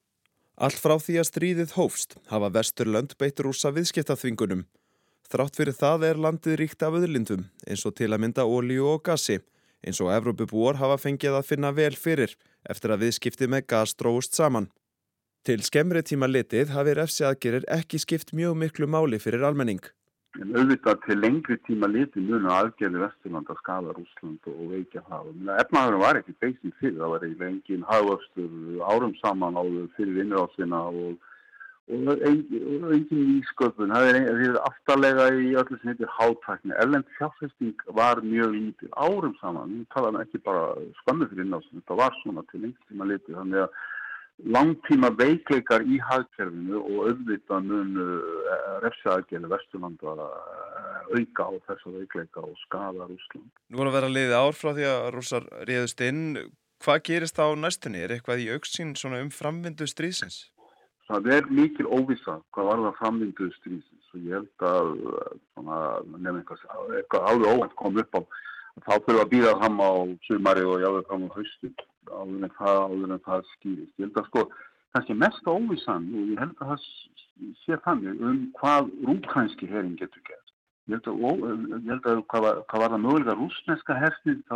Allt 0.62 0.78
frá 0.78 0.98
því 1.00 1.16
að 1.20 1.30
stríðið 1.30 1.72
hófst 1.78 2.20
hafa 2.32 2.52
Vesturlönd 2.54 3.16
beitt 3.20 3.40
rúsa 3.44 3.72
viðskiptaþvingunum. 3.76 4.66
Þrátt 5.32 5.56
fyrir 5.56 5.76
það 5.78 6.02
er 6.10 6.18
landið 6.20 6.56
ríkt 6.60 6.84
af 6.84 6.96
öðlindum 6.98 7.46
eins 7.64 7.86
og 7.88 7.94
til 7.96 8.10
að 8.12 8.20
mynda 8.20 8.44
ólíu 8.44 8.90
og 8.92 9.06
gasi 9.06 9.38
eins 9.80 10.02
og 10.04 10.12
Evrópubúar 10.12 10.76
hafa 10.82 10.98
fengið 11.00 11.38
að 11.38 11.48
finna 11.48 11.72
vel 11.78 11.94
fyrir 11.96 12.34
eftir 12.70 12.92
að 12.92 13.06
viðskipti 13.06 13.48
með 13.48 13.64
gas 13.72 13.96
dróðust 13.96 14.36
saman. 14.36 14.68
Til 15.48 15.64
skemmri 15.64 16.04
tíma 16.04 16.28
litið 16.28 16.76
hafi 16.76 16.98
refsi 17.00 17.24
aðgerir 17.26 17.64
ekki 17.78 18.02
skipt 18.04 18.36
mjög 18.36 18.60
miklu 18.66 18.92
máli 18.92 19.22
fyrir 19.24 19.48
almenning. 19.48 19.82
En 20.40 20.52
auðvitað 20.52 21.00
til 21.08 21.20
lengri 21.24 21.58
tíma 21.64 21.88
litið 21.92 22.28
munu 22.28 22.52
aðgerði 22.52 23.02
Vesturland 23.06 23.50
að 23.52 23.64
skada 23.64 23.96
Rúsland 23.96 24.52
og 24.52 24.62
veikja 24.76 25.02
það. 25.08 25.32
Efnaðurinn 25.64 26.04
var 26.04 26.20
ekki 26.20 26.36
beisin 26.44 26.76
fyrir, 26.84 27.00
það 27.00 27.16
var 27.16 27.26
eiginlega 27.26 27.54
engin 27.56 27.88
hagvöxtur 27.88 28.54
árum 28.84 29.16
saman 29.24 29.60
áður 29.60 29.90
fyrir 29.96 30.26
innrásina 30.26 30.86
og 30.92 31.31
og 31.92 32.26
engin 32.26 33.24
nýsköpun 33.28 33.92
það 33.92 34.10
er, 34.10 34.20
er 34.32 34.60
aftalega 34.64 35.28
í 35.36 35.54
öllu 35.60 35.78
sem 35.80 35.92
heitir 35.92 36.12
hátækni. 36.18 36.76
Erlend 36.80 37.10
fjárfesting 37.18 37.88
var 37.98 38.22
mjög 38.24 38.54
lítið 38.56 38.94
árum 38.96 39.34
saman 39.42 39.74
við 39.80 39.88
talaðum 39.96 40.22
ekki 40.24 40.44
bara 40.46 40.68
skömmu 41.02 41.28
fyrir 41.32 41.48
innásum 41.48 41.82
þetta 41.82 41.98
var 42.00 42.16
svona 42.22 42.46
til 42.52 42.62
einhverjum 42.64 43.04
að 43.06 43.12
liti 43.12 43.36
þannig 43.40 43.66
að 43.66 43.82
langtíma 44.56 45.12
veikleikar 45.20 45.84
í 45.86 46.00
hagkerfinu 46.02 46.80
og 46.80 47.10
auðvitað 47.10 47.68
mun 47.68 48.00
uh, 48.02 48.80
refsaðgerði 48.86 49.52
Vesturlanda 49.52 50.16
uh, 50.16 50.32
auka 51.12 51.46
á 51.46 51.52
þessa 51.68 51.94
veikleika 51.98 52.46
og 52.46 52.56
skada 52.64 53.10
Rúsland. 53.10 53.52
Nú 53.70 53.82
voru 53.82 53.92
að 53.92 54.00
vera 54.00 54.16
liðið 54.16 54.40
ár 54.40 54.58
frá 54.58 54.72
því 54.78 54.88
að 54.90 55.12
rússar 55.18 55.52
réðust 55.68 56.02
inn 56.08 56.24
hvað 56.82 57.04
gerist 57.10 57.38
þá 57.38 57.46
næstunni? 57.60 58.02
Er 58.02 58.16
eitthvað 58.16 58.42
í 58.48 58.50
auksín 58.56 58.96
um 59.12 59.30
framvindu 59.34 59.86
strísins? 59.90 60.48
Það 61.12 61.28
er 61.36 61.48
mikil 61.52 61.88
óvisa 61.92 62.38
hvað 62.56 62.68
var 62.70 62.82
það 62.86 63.00
framvinduð 63.02 63.52
strísins 63.58 64.14
og 64.16 64.28
ég 64.28 64.38
held 64.38 64.66
að 64.68 64.92
nefnum 65.60 66.38
eitthvað, 66.40 66.62
eitthvað 67.00 67.28
alveg 67.32 67.52
óvænt 67.52 67.76
kom 67.82 68.00
upp 68.00 68.16
á 68.16 68.22
þá 68.86 68.94
fyrir 69.06 69.20
að 69.20 69.32
býða 69.34 69.56
fram 69.60 69.82
á 69.84 69.92
sumari 70.28 70.64
og 70.64 70.84
jáður 70.84 71.08
fram 71.10 71.26
á 71.28 71.36
haustu 71.36 71.72
áður 72.12 72.46
en 72.48 72.54
það, 72.58 72.78
áður 72.88 73.16
en 73.16 73.24
það 73.26 73.50
skýrist. 73.56 73.96
Ég 74.00 74.06
held 74.08 74.22
að 74.22 74.30
sko 74.30 74.46
kannski 74.96 75.18
mest 75.20 75.52
óvisan 75.52 76.08
og 76.16 76.32
ég 76.32 76.40
held 76.46 76.64
að 76.64 76.72
það 76.72 76.86
sé 77.66 77.80
þannig 77.86 78.24
um 78.30 78.40
hvað 78.60 78.92
rúkænski 79.10 79.70
herin 79.72 79.98
getur 80.00 80.24
gert. 80.28 80.41
Ég 80.90 80.98
held 80.98 81.08
að, 81.12 81.42
ég 81.86 81.90
held 81.92 82.08
að 82.10 82.22
hvað, 82.32 82.44
var, 82.46 82.62
hvað 82.72 82.82
var 82.82 82.94
það 82.94 83.02
mögulega 83.04 83.36
rúsneska 83.38 83.98
herfnið 84.02 84.40
þá 84.50 84.56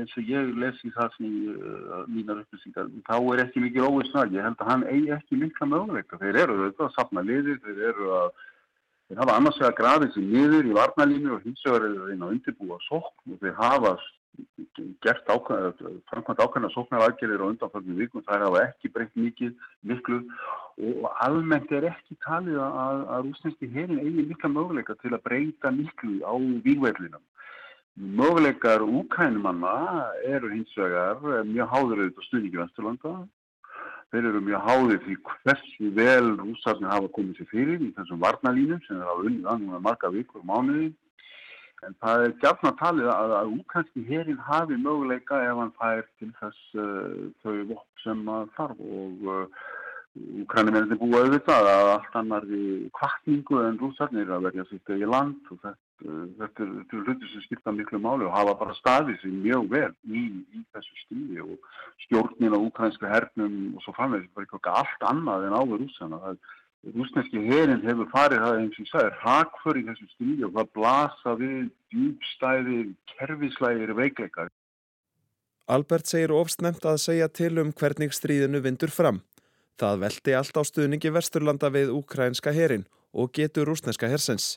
eins 0.00 0.14
og 0.16 0.30
ég 0.32 0.52
lesi 0.62 0.92
það 0.94 1.10
sem 1.16 1.34
uh, 1.52 1.98
mínar 2.08 2.40
upplýsingar, 2.40 2.88
þá 3.04 3.16
er 3.18 3.42
ekki 3.44 3.64
mikið 3.66 3.88
óvissnað. 3.88 4.32
Ég 4.38 4.46
held 4.48 4.64
að 4.64 4.70
hann 4.72 4.86
eigi 4.88 5.12
ekki 5.18 5.40
mikla 5.42 5.68
möguleika. 5.68 6.20
Þeir 6.22 6.40
eru 6.44 6.56
auðvitað 6.56 6.86
að 6.86 6.96
sapna 6.96 7.26
liðir, 7.28 7.60
þeir 7.66 7.82
eru 7.90 8.08
að 8.16 8.30
þeir 9.10 9.20
hafa 9.20 9.36
annars 9.36 9.60
vegar 9.60 9.76
grafið 9.82 10.14
sér 10.14 10.26
niður 10.30 10.70
í 10.70 10.74
varnalínu 10.80 11.36
og 11.36 11.44
hins 11.44 11.66
vegar 11.66 11.86
eru 11.90 12.08
þeir 12.08 12.16
að 12.16 12.34
undirbúa 12.36 12.80
sókn 12.86 13.34
og 13.34 13.44
þeir 13.44 13.56
hafa 13.60 13.94
gert 15.04 15.28
ákvæða, 15.28 15.72
framkvæmt 16.10 16.42
ákvæða 16.44 16.70
sóknar 16.74 17.04
aðgerðir 17.06 17.42
á 17.44 17.50
undanfaldinu 17.50 17.98
vikum, 18.00 18.24
það 18.26 18.44
hafa 18.46 18.62
ekki 18.68 18.92
breytt 18.94 19.16
mikið, 19.16 19.56
miklu 19.90 20.20
og 20.90 21.08
almennt 21.24 21.72
er 21.76 21.88
ekki 21.90 22.16
talið 22.24 22.60
að, 22.64 23.02
að 23.14 23.26
rúsneski 23.26 23.70
herin 23.74 24.00
eigi 24.00 24.26
mikla 24.30 24.52
möguleika 24.52 24.96
til 25.02 25.12
að 25.16 25.24
breyta 25.26 25.72
miklu 25.74 26.20
á 26.24 26.34
výverlinum. 26.64 27.24
Möguleikar 28.20 28.86
úkrænumanna 28.86 29.74
eru 30.24 30.52
hins 30.54 30.72
vegar 30.78 31.20
mjög 31.44 31.74
háður 31.74 32.04
auðvitað 32.04 32.28
stuðningi 32.28 32.62
Vesturlanda. 32.62 33.14
Þeir 34.10 34.26
eru 34.30 34.40
mjög 34.46 34.64
háður 34.66 35.02
því 35.04 35.16
hversu 35.26 35.90
vel 35.98 36.32
rúsarnir 36.38 36.90
hafa 36.90 37.12
komið 37.16 37.40
sér 37.42 37.50
fyrir 37.50 37.84
í 37.84 37.92
þessum 37.98 38.22
varnalínum 38.22 38.80
sem 38.86 38.98
er 38.98 39.10
á 39.10 39.14
unnið 39.18 39.50
annað 39.52 39.84
marga 39.84 40.10
vikur 40.14 40.46
mánuði 40.46 40.88
En 41.86 41.94
það 42.04 42.22
er 42.26 42.32
gætna 42.42 42.70
talið 42.76 43.10
að, 43.14 43.34
að 43.40 43.52
úkænski 43.56 44.02
herin 44.04 44.40
hafi 44.44 44.76
möguleika 44.76 45.38
ef 45.46 45.60
hann 45.62 45.76
fær 45.80 46.02
til 46.20 46.30
þess 46.40 46.74
uh, 46.76 47.28
þau 47.40 47.54
vopp 47.70 48.02
sem 48.04 48.20
þarf 48.56 48.82
og 48.84 49.30
uh, 49.34 49.62
úkrænumennir 50.42 50.98
búa 51.00 51.22
auðvitað 51.22 51.68
að 51.70 51.92
allt 51.94 52.18
annar 52.20 52.44
í 52.52 52.64
kvartningu 52.98 53.62
en 53.64 53.78
rúsarnir 53.80 54.32
að 54.34 54.48
verja 54.48 54.66
sitt 54.68 54.92
í 54.92 55.08
land 55.08 55.52
og 55.54 55.62
þetta, 55.62 55.86
uh, 56.04 56.26
þetta 56.42 56.66
er 56.66 57.04
hluti 57.06 57.32
sem 57.32 57.46
skipta 57.46 57.74
miklu 57.76 58.02
máli 58.04 58.28
og 58.28 58.36
hafa 58.36 58.58
bara 58.60 58.76
staðið 58.82 59.20
sér 59.22 59.36
mjög 59.40 59.68
vel 59.72 59.92
í, 60.12 60.24
í 60.52 60.64
þessu 60.76 61.04
stíði 61.06 61.44
og 61.46 61.76
stjórnin 62.04 62.56
á 62.56 62.60
úkrænska 62.60 63.08
hernum 63.08 63.60
og 63.78 63.86
svo 63.86 63.96
framvegis 63.96 64.32
bara 64.34 64.44
eitthvað 64.44 64.82
allt 64.82 65.12
annað 65.14 65.48
en 65.48 65.60
áður 65.62 65.86
rúsana. 65.86 66.20
Það 66.26 66.36
er 66.36 66.58
Rúsneski 66.80 67.42
herin 67.44 67.82
hefur 67.84 68.08
farið 68.08 68.40
það 68.40 68.58
eins 68.58 68.76
og 68.78 68.84
ég 68.84 68.88
sagði, 68.88 69.10
rakför 69.20 69.78
í 69.78 69.82
þessu 69.84 70.06
stríði 70.14 70.46
og 70.46 70.54
það 70.54 70.70
blasa 70.78 71.34
við 71.36 71.58
djúbstæði, 71.92 72.78
kerfislægir 73.12 73.92
veikleikar. 73.98 74.48
Albert 75.70 76.08
segir 76.08 76.32
ofsnemt 76.34 76.86
að 76.88 76.96
segja 77.02 77.28
til 77.28 77.52
um 77.62 77.74
hvernig 77.76 78.16
stríðinu 78.16 78.62
vindur 78.64 78.90
fram. 78.90 79.20
Það 79.78 80.00
veldi 80.06 80.34
allt 80.38 80.56
á 80.56 80.62
stuðningi 80.64 81.12
Vesturlanda 81.12 81.70
við 81.72 81.92
ukrainska 81.94 82.52
herin 82.56 82.88
og 83.12 83.30
getur 83.36 83.68
rúsneska 83.68 84.08
hersens. 84.08 84.56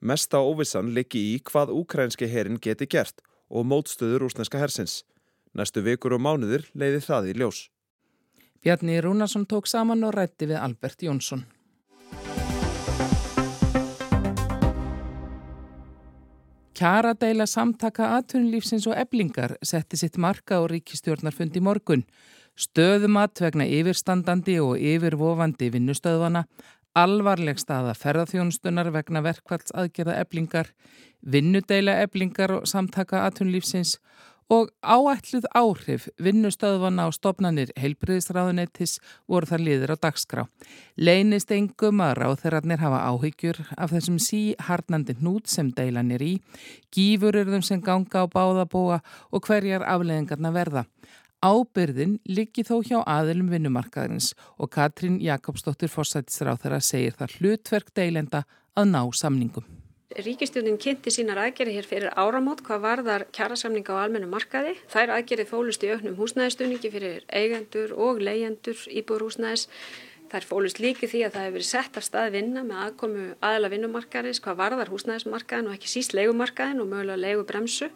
Mesta 0.00 0.38
óvissan 0.38 0.94
liggi 0.94 1.34
í 1.34 1.36
hvað 1.50 1.74
ukrainski 1.74 2.30
herin 2.30 2.62
geti 2.62 2.86
gert 2.86 3.20
og 3.50 3.66
mótstöður 3.66 4.24
rúsneska 4.24 4.62
hersens. 4.62 5.02
Næstu 5.52 5.82
vikur 5.82 6.14
og 6.14 6.22
mánuður 6.22 6.64
leiði 6.78 7.02
það 7.04 7.32
í 7.34 7.36
ljós. 7.42 7.66
Bjarni 8.64 9.00
Rúnarsson 9.00 9.46
tók 9.48 9.64
saman 9.66 10.04
og 10.04 10.12
rætti 10.12 10.44
við 10.44 10.58
Albert 10.60 11.00
Jónsson. 11.00 11.46
Kjaradeila 16.76 17.46
samtaka 17.48 18.10
atvinnulífsins 18.18 18.84
og 18.88 18.98
eblingar 19.00 19.54
setti 19.64 19.96
sitt 19.96 20.18
marka 20.20 20.60
á 20.60 20.68
ríkistjórnarfundi 20.68 21.60
morgun. 21.64 22.04
Stöðumat 22.52 23.40
vegna 23.40 23.64
yfirstandandi 23.64 24.58
og 24.60 24.76
yfirvofandi 24.76 25.72
vinnustöðvana, 25.72 26.44
alvarleg 26.92 27.56
staða 27.60 27.96
ferðarþjónustunar 27.96 28.92
vegna 28.92 29.24
verkvalls 29.24 29.72
aðgerða 29.72 30.18
eblingar, 30.20 30.68
vinnudeila 31.24 31.96
eblingar 32.04 32.58
og 32.58 32.68
samtaka 32.68 33.24
atvinnulífsins 33.24 33.96
og 33.96 34.20
áætluð 34.50 35.44
áhrif 35.54 36.08
vinnustöðvana 36.18 37.06
á 37.06 37.08
stopnanir 37.14 37.70
heilbriðisráðunettis 37.78 38.96
voru 39.30 39.46
þar 39.46 39.62
liður 39.62 39.92
á 39.94 39.96
dagskrá. 40.02 40.42
Leinist 40.98 41.52
engum 41.54 42.02
að 42.02 42.16
ráþerarnir 42.18 42.82
hafa 42.82 43.04
áhyggjur 43.12 43.60
af 43.78 43.94
þessum 43.94 44.18
sí 44.18 44.40
harnandi 44.58 45.14
hnút 45.20 45.46
sem 45.46 45.70
deilan 45.70 46.10
er 46.10 46.24
í, 46.26 46.32
gífur 46.90 47.38
þeim 47.46 47.62
sem 47.62 47.80
ganga 47.80 48.24
á 48.24 48.26
báðabóa 48.26 48.98
og 49.30 49.46
hverjar 49.46 49.86
afleðingarna 49.86 50.50
verða. 50.50 50.86
Ábyrðin 51.40 52.18
liggi 52.26 52.66
þó 52.66 52.80
hjá 52.82 52.98
aðilum 53.06 53.48
vinnumarkaðins 53.54 54.34
og 54.58 54.74
Katrín 54.74 55.22
Jakobsdóttir 55.22 55.88
Fossættisráþara 55.88 56.82
segir 56.82 57.14
það 57.16 57.38
hlutverk 57.38 57.94
deilenda 57.94 58.42
að 58.74 58.90
ná 58.92 59.06
samningum. 59.14 59.79
Ríkistjónin 60.10 60.74
kynnti 60.82 61.12
sínar 61.14 61.38
aðgerið 61.38 61.76
hér 61.76 61.86
fyrir 61.86 62.14
áramót 62.18 62.64
hvað 62.66 62.80
varðar 62.82 63.24
kjærasamninga 63.30 63.94
á 63.94 64.02
almennu 64.02 64.26
markaði. 64.26 64.72
Þær 64.90 65.12
aðgerið 65.14 65.46
fólust 65.46 65.84
í 65.86 65.90
auknum 65.92 66.16
húsnæðistunningi 66.18 66.90
fyrir 66.90 67.20
eigendur 67.30 67.92
og 67.94 68.18
leyendur 68.18 68.80
íbúrhúsnæðis. 68.90 69.68
Þær 70.32 70.46
fólust 70.48 70.80
líki 70.82 71.06
því 71.06 71.20
að 71.28 71.36
það 71.36 71.46
hefur 71.46 71.56
verið 71.58 71.68
sett 71.68 72.00
af 72.00 72.06
stað 72.08 72.32
vinna 72.34 72.64
með 72.66 72.80
aðkomu 72.88 73.28
aðla 73.38 73.70
vinnumarkaðis 73.70 74.42
hvað 74.42 74.58
varðar 74.64 74.90
húsnæðismarkaðin 74.90 75.70
og 75.70 75.78
ekki 75.78 75.92
síst 75.94 76.16
leigumarkaðin 76.18 76.82
og 76.82 76.90
mögulega 76.90 77.22
leigubremsu. 77.28 77.90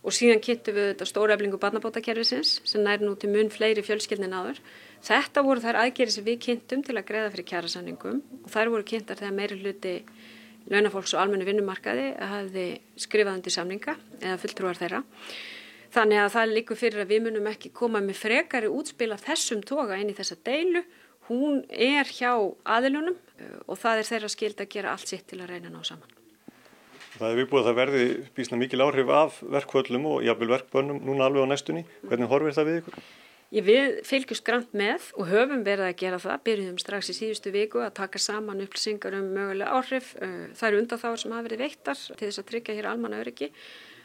Og 0.00 0.16
síðan 0.16 0.40
kynntu 0.40 0.72
við 0.72 0.90
þetta 0.94 1.10
stóra 1.10 1.36
eflingu 1.36 1.60
barnabótakerfisins 1.60 2.62
sem 2.64 2.80
nær 2.80 3.04
nú 3.04 3.12
til 3.20 3.28
mun 3.34 3.52
fleiri 3.52 3.84
fjölskyldin 3.84 4.32
áður. 4.32 4.64
Þetta 5.04 5.44
voru 5.44 5.64
þær 5.64 5.82
aðgerið 5.84 6.16
sem 6.16 6.28
við 6.32 6.40
kynntum 6.48 6.84
til 6.86 6.96
að 6.96 7.08
greiða 7.12 7.32
fyrir 7.34 7.48
kjærasamningum 7.52 8.20
og 8.40 8.50
þær 8.56 8.72
voru 8.72 8.88
kynntar 8.88 9.20
þegar 9.20 9.36
meiri 9.36 9.60
hluti 9.60 9.96
launafólks 10.72 11.14
og 11.16 11.22
almennu 11.22 11.46
vinnumarkaði 11.48 12.10
hafði 12.30 12.66
skrifað 13.00 13.38
undir 13.38 13.54
samninga 13.54 13.94
eða 14.20 14.38
fulltrúar 14.42 14.78
þeirra. 14.78 15.02
Þannig 15.94 16.20
að 16.20 16.32
það 16.34 16.54
líkur 16.54 16.78
fyrir 16.78 17.02
að 17.04 17.12
við 17.14 17.22
munum 17.24 17.48
ekki 17.48 17.72
koma 17.76 18.02
með 18.04 18.20
frekari 18.20 18.68
útspil 18.68 19.10
af 19.14 19.24
þessum 19.24 19.62
toga 19.64 19.96
inn 19.96 20.12
í 20.12 20.16
þessa 20.16 20.36
deilu. 20.44 20.84
Hún 21.28 21.62
er 21.68 22.08
hjá 22.08 22.32
aðilunum 22.68 23.16
eh, 23.16 23.56
og 23.66 23.80
það 23.80 24.02
er 24.02 24.08
þeirra 24.10 24.32
skild 24.32 24.60
að 24.60 24.70
gera 24.72 24.92
allt 24.92 25.10
sitt 25.10 25.26
til 25.28 25.40
að 25.40 25.54
reyna 25.54 25.72
ná 25.72 25.80
saman. 25.84 26.14
Það 27.18 27.30
er 27.30 27.38
viðbúið 27.40 27.60
að 27.60 27.68
það 27.68 27.78
verði 27.80 28.02
bísna 28.36 28.58
mikil 28.60 28.84
áhrif 28.84 29.08
af 29.12 29.38
verkvöldum 29.56 30.04
og 30.12 30.20
jafnvel 30.26 30.52
verkbönnum 30.52 31.00
núna 31.08 31.26
alveg 31.26 31.48
á 31.48 31.52
næstunni. 31.52 31.84
Hvernig 32.04 32.30
horfir 32.30 32.56
það 32.56 32.68
við 32.68 32.80
ykkur? 32.82 33.00
Við 33.48 34.02
fylgjum 34.04 34.36
skrant 34.36 34.74
með 34.76 35.06
og 35.16 35.30
höfum 35.30 35.62
verið 35.64 35.86
að 35.86 36.00
gera 36.02 36.18
það, 36.20 36.40
byrjuðum 36.44 36.80
strax 36.82 37.08
í 37.08 37.14
síðustu 37.16 37.52
viku 37.54 37.80
að 37.80 37.94
taka 37.96 38.20
saman 38.20 38.60
upplýsingar 38.60 39.16
um 39.16 39.30
mögulega 39.32 39.72
áhrif. 39.72 40.10
Eh, 40.20 40.50
það 40.52 40.68
eru 40.68 40.80
undan 40.82 41.00
þáður 41.00 41.22
sem 41.22 41.32
hafa 41.32 41.46
verið 41.46 41.62
veittar 41.64 42.02
til 42.10 42.26
þess 42.26 42.42
að 42.42 42.48
tryggja 42.50 42.76
hér 42.76 42.88
almanna 42.90 43.22
öryggi. 43.22 43.48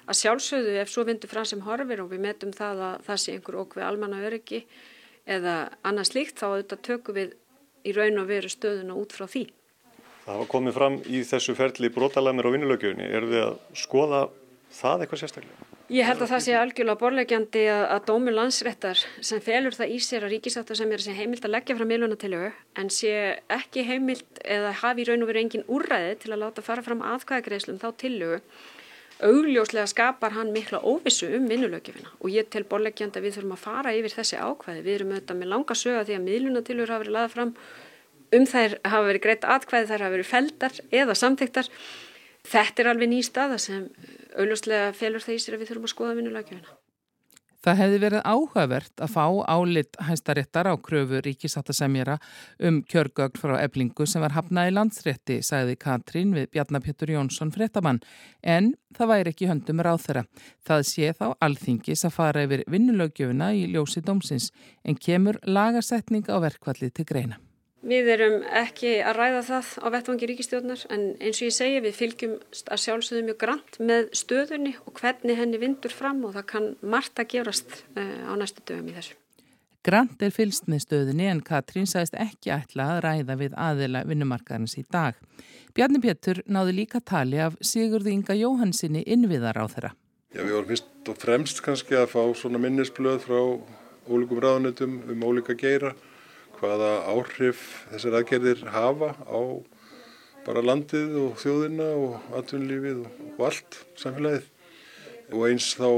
Að 0.07 0.19
sjálfsögðu 0.21 0.77
ef 0.79 0.93
svo 0.93 1.03
vindur 1.07 1.31
frá 1.31 1.43
sem 1.47 1.63
horfir 1.67 2.03
og 2.05 2.09
við 2.13 2.23
metum 2.23 2.55
það 2.55 2.85
að 2.87 3.03
það 3.09 3.21
sé 3.25 3.35
einhver 3.35 3.59
okk 3.65 3.77
við 3.79 3.87
almanna 3.89 4.23
öryggi 4.23 4.63
eða 5.27 5.57
annað 5.83 6.09
slíkt 6.13 6.39
þá 6.39 6.47
auðvitað 6.47 6.83
tökum 6.87 7.19
við 7.19 7.35
í 7.83 7.97
raun 7.99 8.23
og 8.23 8.31
veru 8.31 8.51
stöðuna 8.51 8.95
út 8.95 9.11
frá 9.11 9.27
því. 9.27 9.45
Það 10.23 10.35
hafa 10.37 10.51
komið 10.55 10.79
fram 10.79 10.97
í 11.03 11.23
þessu 11.27 11.59
ferli 11.59 11.91
brotalæmir 11.91 12.47
og 12.47 12.55
vinnulögjöfni. 12.55 13.11
Er 13.11 13.27
þið 13.27 13.43
að 13.43 13.55
skoða 13.75 14.25
það 14.71 15.03
eitthvað 15.03 15.25
sérstaklega? 15.25 15.72
Ég 15.91 16.07
held 16.07 16.21
að 16.23 16.29
það 16.31 16.43
sé 16.45 16.53
algjörlega 16.55 16.99
borlegjandi 17.01 17.63
að, 17.67 17.81
að 17.91 18.05
dómi 18.07 18.31
landsrettar 18.31 19.01
sem 19.19 19.41
felur 19.43 19.75
það 19.75 19.91
í 19.91 19.97
sér 19.99 20.23
að 20.23 20.37
ríkisáttar 20.37 20.79
sem 20.79 20.93
er 20.95 21.03
heimilt 21.17 21.43
að 21.43 21.51
leggja 21.57 21.75
fram 21.75 21.91
miðlunatilögu 21.91 22.53
en 22.79 22.91
sé 22.93 23.11
ekki 23.51 23.83
heimilt 23.89 24.39
eða 24.47 24.71
hafi 24.79 25.03
í 25.03 25.09
raun 25.09 25.25
og 25.25 25.29
veru 25.33 25.41
engin 25.43 25.67
úrræði 25.67 26.15
til 26.23 26.31
að 26.31 26.45
láta 26.45 26.63
fara 26.63 26.85
fram 26.85 27.03
aðkvæðagreislum 27.03 27.81
þá 27.83 27.89
tilögu 27.99 28.39
augljóslega 29.23 29.85
skapar 29.91 30.33
hann 30.37 30.51
mikla 30.55 30.79
óvissu 30.79 31.27
um 31.35 31.51
vinnulögjöfina 31.51 32.15
og 32.19 32.31
ég 32.31 32.47
tel 32.51 32.63
borlegjandi 32.63 33.19
að 33.19 33.27
við 33.27 33.37
þurfum 33.37 33.55
að 33.55 33.63
fara 33.67 33.93
yfir 33.95 34.15
þessi 34.15 34.39
ákvæði. 34.39 34.83
Við 34.87 34.95
erum 34.95 35.13
auðvitað 35.13 35.39
með 35.39 35.51
langa 35.53 35.77
söga 35.77 36.07
því 36.07 36.17
að 36.17 36.25
miðlunatilögur 36.29 36.93
hafa 36.93 37.03
verið 37.03 37.15
laðað 37.17 37.35
fram 37.35 37.53
um 38.33 38.47
þær 38.49 38.75
hafa 38.87 39.07
verið 39.11 39.23
greitt 39.27 39.47
atkvæði, 39.55 39.89
þær 39.91 40.03
hafa 40.07 40.15
verið 40.15 40.31
feldar 40.31 40.79
eða 41.03 41.15
samþyktar. 41.21 41.71
Þetta 42.43 42.83
er 42.83 42.91
alveg 42.91 43.11
ný 43.11 43.21
staða 43.23 43.59
sem 43.61 43.87
auðvitað 44.37 44.97
felur 44.99 45.23
það 45.23 45.35
í 45.37 45.43
sér 45.43 45.57
að 45.57 45.63
við 45.63 45.71
þurfum 45.71 45.87
að 45.89 45.93
skoða 45.95 46.17
vinnulagjöfina. 46.19 46.79
Það 47.63 47.77
hefði 47.79 47.99
verið 48.03 48.25
áhugavert 48.27 49.01
að 49.05 49.11
fá 49.13 49.25
álit 49.47 49.99
hæstaréttar 50.03 50.67
á 50.67 50.75
kröfu 50.83 51.21
ríkisáttasemjara 51.23 52.17
um 52.67 52.81
kjörgögn 52.91 53.39
frá 53.39 53.53
eblingu 53.61 54.07
sem 54.09 54.23
var 54.23 54.35
hafnað 54.35 54.67
í 54.67 54.73
landsrétti, 54.75 55.37
sagði 55.47 55.77
Katrín 55.79 56.33
við 56.35 56.49
Bjarnapjötur 56.51 57.13
Jónsson 57.15 57.53
frettamann, 57.55 58.01
en 58.43 58.73
það 58.97 59.11
væri 59.13 59.31
ekki 59.31 59.47
höndum 59.47 59.79
ráð 59.79 60.03
þeirra. 60.09 60.25
Það 60.67 60.85
sé 60.91 61.15
þá 61.15 61.25
alþingis 61.39 62.03
að 62.03 62.15
fara 62.19 62.43
yfir 62.43 62.65
vinnulögjöfina 62.67 63.53
í 63.55 63.63
ljósi 63.71 64.03
dómsins, 64.03 64.51
en 64.83 64.99
kemur 64.99 65.39
lagasetning 65.47 66.27
á 66.27 66.43
verkvallið 66.43 66.97
til 66.99 67.07
greina. 67.07 67.39
Við 67.83 68.09
erum 68.13 68.35
ekki 68.47 68.93
að 69.03 69.17
ræða 69.17 69.39
það 69.43 69.71
á 69.83 69.87
vettvangi 69.91 70.27
ríkistjórnar 70.29 70.83
en 70.93 71.01
eins 71.19 71.41
og 71.41 71.49
ég 71.49 71.55
segi 71.55 71.81
við 71.83 71.97
fylgjum 71.97 72.35
að 72.71 72.79
sjálfsögðu 72.79 73.23
mjög 73.27 73.39
grannt 73.41 73.79
með 73.83 74.05
stöðunni 74.15 74.71
og 74.85 75.01
hvernig 75.01 75.35
henni 75.35 75.59
vindur 75.59 75.91
fram 75.91 76.21
og 76.23 76.37
það 76.37 76.45
kann 76.53 76.69
margt 76.79 77.19
að 77.19 77.27
gerast 77.33 77.75
uh, 77.97 78.23
á 78.23 78.33
næstu 78.39 78.63
dögum 78.69 78.87
í 78.87 78.95
þessu. 78.95 79.17
Grant 79.83 80.23
er 80.23 80.31
fylst 80.31 80.69
með 80.71 80.85
stöðunni 80.85 81.27
en 81.27 81.41
Katrín 81.43 81.89
sagðist 81.91 82.15
ekki 82.23 82.53
ætla 82.55 82.85
að 82.93 83.01
ræða 83.03 83.37
við 83.41 83.59
aðila 83.59 84.05
vinnumarkarins 84.07 84.77
í 84.79 84.85
dag. 84.87 85.19
Bjarni 85.75 85.99
Pétur 85.99 86.39
náði 86.47 86.77
líka 86.77 87.03
tali 87.03 87.43
af 87.43 87.59
Sigurði 87.59 88.15
Inga 88.15 88.39
Jóhansinni 88.39 89.03
innviðar 89.03 89.59
á 89.59 89.67
þeirra. 89.67 89.91
Já, 90.31 90.39
við 90.39 90.55
vorum 90.55 90.71
fyrst 90.71 91.11
og 91.11 91.19
fremst 91.19 91.59
kannski 91.67 91.99
að 91.99 92.13
fá 92.15 92.23
svona 92.31 92.63
minnisblöð 92.63 93.19
frá 93.27 93.39
ólíkum 94.07 94.39
ráðnutum 94.39 95.01
um 95.11 95.27
ólíka 95.27 95.59
geira 95.59 95.91
hvaða 96.59 96.91
áhrif 97.11 97.63
þessar 97.91 98.19
aðgerðir 98.19 98.65
hafa 98.73 99.13
á 99.25 99.41
bara 100.43 100.63
landið 100.63 101.15
og 101.21 101.39
þjóðina 101.39 101.89
og 101.99 102.35
atvinnulífið 102.39 103.05
og 103.05 103.41
allt 103.47 103.79
samfélagið. 103.99 104.49
Og 105.33 105.47
eins 105.47 105.69
þá 105.79 105.89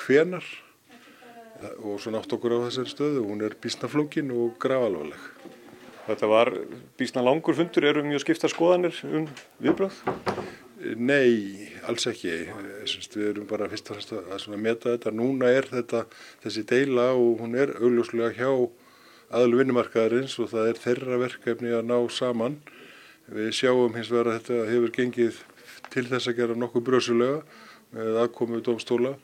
hvenar 0.00 0.46
og 1.84 2.00
svo 2.00 2.14
nátt 2.14 2.32
okkur 2.32 2.56
á 2.56 2.64
þessari 2.66 2.94
stöðu 2.94 3.24
hún 3.28 3.44
er 3.44 3.58
bísnaflókin 3.60 4.32
og 4.32 4.56
gravalvaleg 4.62 5.28
Þetta 6.10 6.26
var 6.26 6.48
bísna 6.98 7.22
langur 7.22 7.54
fundur, 7.54 7.84
eru 7.86 8.02
mjög 8.02 8.24
skipta 8.24 8.48
skoðanir 8.50 8.96
um 9.06 9.28
viðbröð? 9.62 10.00
Nei, 10.96 11.68
alls 11.86 12.08
ekki. 12.08 12.32
Við 13.12 13.26
erum 13.28 13.46
bara 13.46 13.68
fyrst 13.70 13.92
og 13.92 14.00
fremst 14.00 14.48
að 14.48 14.56
meta 14.64 14.94
þetta. 14.94 15.12
Núna 15.14 15.52
er 15.54 15.68
þetta 15.70 16.06
þessi 16.42 16.64
deila 16.66 17.10
og 17.12 17.44
hún 17.44 17.54
er 17.54 17.76
augljóslega 17.76 18.32
hjá 18.40 18.50
aðlu 19.30 19.60
vinnumarkaðarins 19.60 20.36
og 20.42 20.50
það 20.50 20.70
er 20.70 20.80
þeirra 20.84 21.18
verkefni 21.22 21.74
að 21.76 21.86
ná 21.90 21.96
saman. 22.10 22.58
Við 23.30 23.52
sjáum 23.60 23.94
hins 23.94 24.10
vegar 24.10 24.32
að 24.32 24.40
þetta 24.40 24.70
hefur 24.72 24.94
gengið 24.96 25.42
til 25.90 26.06
þess 26.10 26.30
að 26.30 26.40
gera 26.40 26.58
nokkuð 26.58 26.86
brösulega 26.88 27.38
með 27.94 28.18
aðkomu 28.24 28.60
dómstóla 28.66 29.14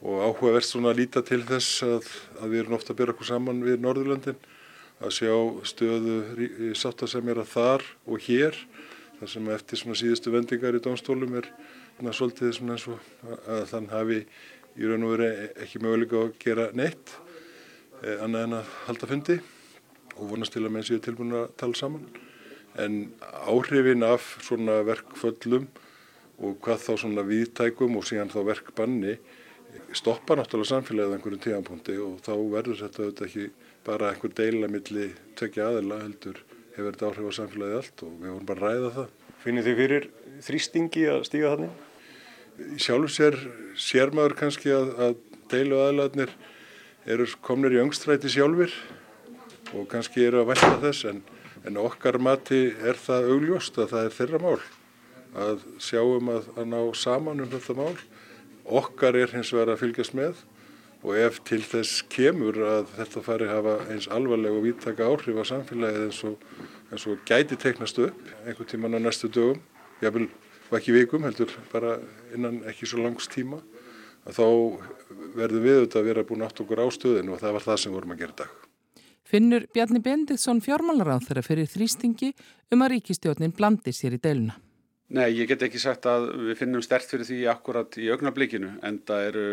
og 0.00 0.22
áhugavert 0.24 0.66
svona 0.66 0.92
að 0.94 1.02
líta 1.02 1.22
til 1.26 1.42
þess 1.46 1.82
að, 1.84 2.06
að 2.40 2.54
við 2.54 2.62
erum 2.62 2.76
ofta 2.78 2.94
að 2.94 3.00
byrja 3.00 3.14
okkur 3.16 3.28
saman 3.28 3.64
við 3.66 3.82
Norðurlöndin 3.84 4.38
að 5.00 5.16
sjá 5.16 5.34
stöðu 5.68 6.74
sáttasemjara 6.76 7.44
þar 7.48 7.84
og 8.06 8.24
hér 8.26 8.56
þar 9.18 9.32
sem 9.34 9.50
eftir 9.52 9.80
svona 9.80 9.98
síðustu 10.00 10.32
vendingar 10.32 10.76
í 10.76 10.82
dómstólum 10.84 11.36
er 11.40 11.50
svona 11.98 12.14
svolítið 12.16 12.54
svona 12.56 12.76
eins 12.76 12.86
og 12.88 13.34
að 13.44 13.66
þann 13.72 13.90
hafi 13.92 14.20
í 14.80 14.88
raun 14.88 15.04
og 15.04 15.14
veri 15.16 15.50
ekki 15.64 15.82
möguleika 15.84 16.22
að 16.22 16.32
gera 16.40 16.68
neitt 16.76 17.14
annað 18.00 18.46
en 18.46 18.58
að 18.60 18.74
halda 18.86 19.10
fundi 19.10 19.38
og 20.16 20.32
vonast 20.32 20.54
til 20.54 20.64
að 20.64 20.74
menn 20.74 20.86
séu 20.86 21.00
tilbúin 21.02 21.36
að 21.36 21.50
tala 21.60 21.76
saman 21.78 22.06
en 22.80 22.96
áhrifin 23.50 24.06
af 24.06 24.36
svona 24.44 24.80
verkföllum 24.86 25.66
og 26.40 26.56
hvað 26.64 26.84
þá 26.86 26.92
svona 27.02 27.24
viðtækum 27.28 27.98
og 28.00 28.06
síðan 28.08 28.32
þá 28.32 28.40
verkbanni 28.48 29.16
stoppa 29.96 30.36
náttúrulega 30.38 30.70
samfélagið 30.70 31.12
á 31.12 31.14
einhverjum 31.16 31.42
tíðanpunkti 31.44 31.96
og 32.02 32.20
þá 32.24 32.32
verður 32.52 32.80
þetta 32.84 33.02
auðvitað 33.04 33.26
ekki 33.26 33.46
bara 33.86 34.12
einhver 34.12 34.34
deila 34.38 34.70
milli 34.70 35.06
tökja 35.38 35.68
aðila 35.68 36.00
heldur 36.04 36.40
hefur 36.76 36.90
þetta 36.94 37.10
áhrif 37.10 37.28
á 37.28 37.32
samfélagið 37.38 37.78
allt 37.80 38.04
og 38.06 38.14
við 38.16 38.32
vorum 38.34 38.48
bara 38.48 38.60
að 38.60 38.66
ræða 38.70 38.92
það. 38.96 39.10
Finnir 39.40 39.66
þið 39.66 39.80
fyrir 39.80 40.08
þrýstingi 40.46 41.04
að 41.10 41.26
stíga 41.28 41.52
þannig? 41.54 41.86
Sjálfur 42.80 43.14
sér, 43.14 43.36
sér 43.80 44.14
maður 44.16 44.36
kannski 44.40 44.72
að, 44.74 44.90
að 45.00 45.14
deilu 45.52 45.80
aðilaðnir 45.80 46.34
eru 47.06 47.26
komnir 47.44 47.76
í 47.76 47.80
öngstræti 47.82 48.32
sjálfur 48.32 48.74
og 49.76 49.86
kannski 49.90 50.26
eru 50.26 50.42
að 50.42 50.52
velta 50.52 50.74
þess 50.82 51.06
en, 51.10 51.22
en 51.64 51.80
okkar 51.80 52.18
mati 52.20 52.66
er 52.76 52.98
það 53.00 53.30
augljóst 53.34 53.78
að 53.80 53.92
það 53.94 54.06
er 54.06 54.16
þeirra 54.18 54.42
mál 54.44 54.60
að 55.40 55.64
sjáum 55.78 56.30
að, 56.32 56.48
að 56.58 56.70
ná 56.72 56.80
saman 56.98 57.44
um 57.44 57.50
þetta 57.50 57.76
mál. 57.78 57.94
Okkar 58.80 59.18
er 59.18 59.30
hins 59.34 59.52
vegar 59.54 59.74
að 59.74 59.84
fylgjast 59.84 60.16
með 60.18 60.42
og 61.00 61.16
ef 61.16 61.38
til 61.48 61.62
þess 61.64 62.02
kemur 62.12 62.58
að 62.66 62.90
þetta 62.98 63.22
fari 63.24 63.48
hafa 63.48 63.78
eins 63.88 64.08
alvarleg 64.12 64.52
og 64.52 64.66
viðtaka 64.66 65.06
áhrif 65.08 65.38
á 65.40 65.44
samfélagið 65.48 66.06
eins 66.10 66.20
og, 66.28 66.42
eins 66.92 67.06
og 67.08 67.22
gæti 67.28 67.56
teiknast 67.56 68.00
upp 68.04 68.32
einhvern 68.44 68.68
tíman 68.68 68.98
á 68.98 69.00
næstu 69.00 69.30
dögum, 69.32 69.62
jáfnvel 70.02 70.28
ekki 70.76 70.94
vikum 70.94 71.24
heldur 71.24 71.54
bara 71.72 71.96
innan 72.36 72.60
ekki 72.68 72.86
svo 72.90 73.00
langs 73.00 73.30
tíma 73.32 73.62
að 73.62 73.79
þá 74.28 74.46
verðum 75.36 75.64
við 75.64 75.76
auðvitað 75.78 76.00
að 76.00 76.08
vera 76.10 76.26
búin 76.28 76.44
átt 76.46 76.60
okkur 76.62 76.82
á 76.82 76.86
stöðinu 76.92 77.36
og 77.36 77.40
það 77.42 77.56
var 77.56 77.66
það 77.68 77.80
sem 77.82 77.94
vorum 77.94 78.14
að 78.14 78.24
gera 78.24 78.38
dag. 78.42 78.56
Finnur 79.30 79.66
Bjarni 79.70 80.00
Benditsson 80.02 80.62
fjármálaráð 80.64 81.28
þeirra 81.28 81.46
fyrir 81.46 81.70
þrýstingi 81.70 82.32
um 82.74 82.82
að 82.82 82.96
ríkistjórnin 82.96 83.54
blandi 83.54 83.94
sér 83.94 84.16
í 84.16 84.20
deiluna. 84.22 84.56
Nei, 85.10 85.26
ég 85.34 85.48
get 85.50 85.62
ekki 85.66 85.78
sagt 85.82 86.06
að 86.06 86.28
við 86.46 86.58
finnum 86.60 86.82
stert 86.86 87.08
fyrir 87.10 87.26
því 87.26 87.38
akkurat 87.50 87.96
í 87.98 88.06
augnablikinu 88.14 88.76
en 88.86 89.00
það 89.06 89.24
eru 89.30 89.46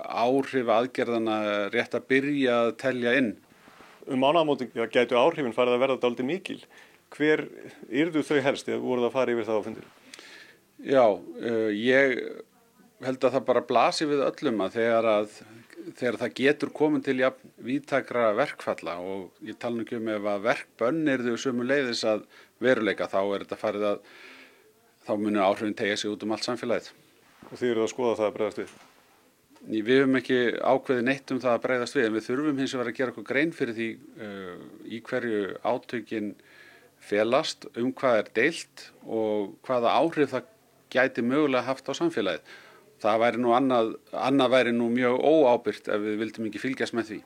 áhrif 0.00 0.70
aðgerðana 0.72 1.36
rétt 1.72 1.96
að 1.96 2.06
byrja 2.12 2.54
að 2.62 2.70
telja 2.80 3.12
inn. 3.20 3.34
Um 4.08 4.24
ánamóti 4.24 4.70
getur 4.72 5.20
áhrifin 5.20 5.56
farið 5.56 5.76
að 5.76 5.84
verða 5.84 6.00
dálítið 6.00 6.28
mikil. 6.28 6.58
Hver 7.12 7.44
yrðu 7.92 8.24
þau 8.24 8.40
helst 8.46 8.68
eða 8.68 8.80
voru 8.80 9.04
það 9.04 9.10
að 9.10 9.16
fara 9.18 9.34
yfir 9.34 9.48
það 9.48 9.60
á 9.60 9.66
fundir? 9.68 9.92
Já, 10.84 11.04
uh, 11.04 11.68
ég 11.76 12.16
held 13.02 13.26
að 13.26 13.36
það 13.36 13.46
bara 13.48 13.64
blasi 13.68 14.06
við 14.08 14.22
öllum 14.28 14.62
að 14.64 14.76
þegar, 14.78 15.08
að 15.10 15.38
þegar 15.98 16.18
það 16.22 16.36
getur 16.40 16.72
komin 16.78 17.04
til 17.04 17.16
jafn 17.20 17.54
vítakra 17.66 18.30
verkfalla 18.38 18.96
og 19.02 19.44
ég 19.44 19.58
tala 19.60 19.78
nú 19.78 19.84
ekki 19.84 19.98
um 19.98 20.10
ef 20.14 20.28
að 20.30 20.46
verkbönn 20.46 21.02
er 21.10 21.24
þau 21.26 21.36
sömu 21.40 21.66
leiðis 21.66 22.04
að 22.08 22.24
veruleika 22.62 23.10
þá 23.10 23.20
er 23.24 23.44
þetta 23.44 23.60
farið 23.60 23.86
að 23.90 24.08
þá 25.04 25.12
munir 25.20 25.44
áhrifin 25.44 25.76
tegja 25.76 26.00
sig 26.00 26.12
út 26.12 26.24
um 26.24 26.32
allt 26.34 26.46
samfélagið. 26.46 26.90
Og 27.50 27.56
þið 27.60 27.70
eruð 27.70 27.86
að 27.86 27.92
skoða 27.92 28.18
það 28.20 28.28
að 28.28 28.36
breyðast 28.38 28.62
við? 28.62 28.74
Við 29.64 29.94
hefum 29.94 30.18
ekki 30.20 30.38
ákveði 30.60 31.04
neitt 31.04 31.32
um 31.32 31.40
það 31.40 31.54
að 31.54 31.62
breyðast 31.64 31.96
við 31.96 32.06
en 32.06 32.16
við 32.16 32.26
þurfum 32.28 32.58
hins 32.60 32.74
vegar 32.74 32.90
að 32.90 32.98
gera 32.98 33.12
eitthvað 33.12 33.30
grein 33.30 33.54
fyrir 33.56 33.76
því 33.78 33.88
uh, 34.26 34.56
í 34.84 35.00
hverju 35.04 35.44
átökin 35.64 36.34
felast, 37.04 37.66
um 37.76 37.92
hvað 37.96 38.18
er 38.22 38.30
deilt 38.36 38.84
og 39.04 39.54
hvaða 39.64 39.92
áhrif 39.98 40.32
það 40.32 40.52
gæti 40.94 41.24
mögulega 41.24 41.66
haft 41.66 41.88
á 41.88 41.92
samfélagið. 41.96 42.54
Það 43.04 43.20
væri 43.20 43.40
nú 43.44 43.52
annað, 43.52 43.94
annað 44.16 44.52
væri 44.54 44.72
nú 44.72 44.88
mjög 44.92 45.18
óábyrgt 45.20 45.90
ef 45.92 46.04
við 46.04 46.20
vildum 46.22 46.46
ekki 46.48 46.62
fylgjast 46.62 46.96
með 46.96 47.10
því. 47.10 47.18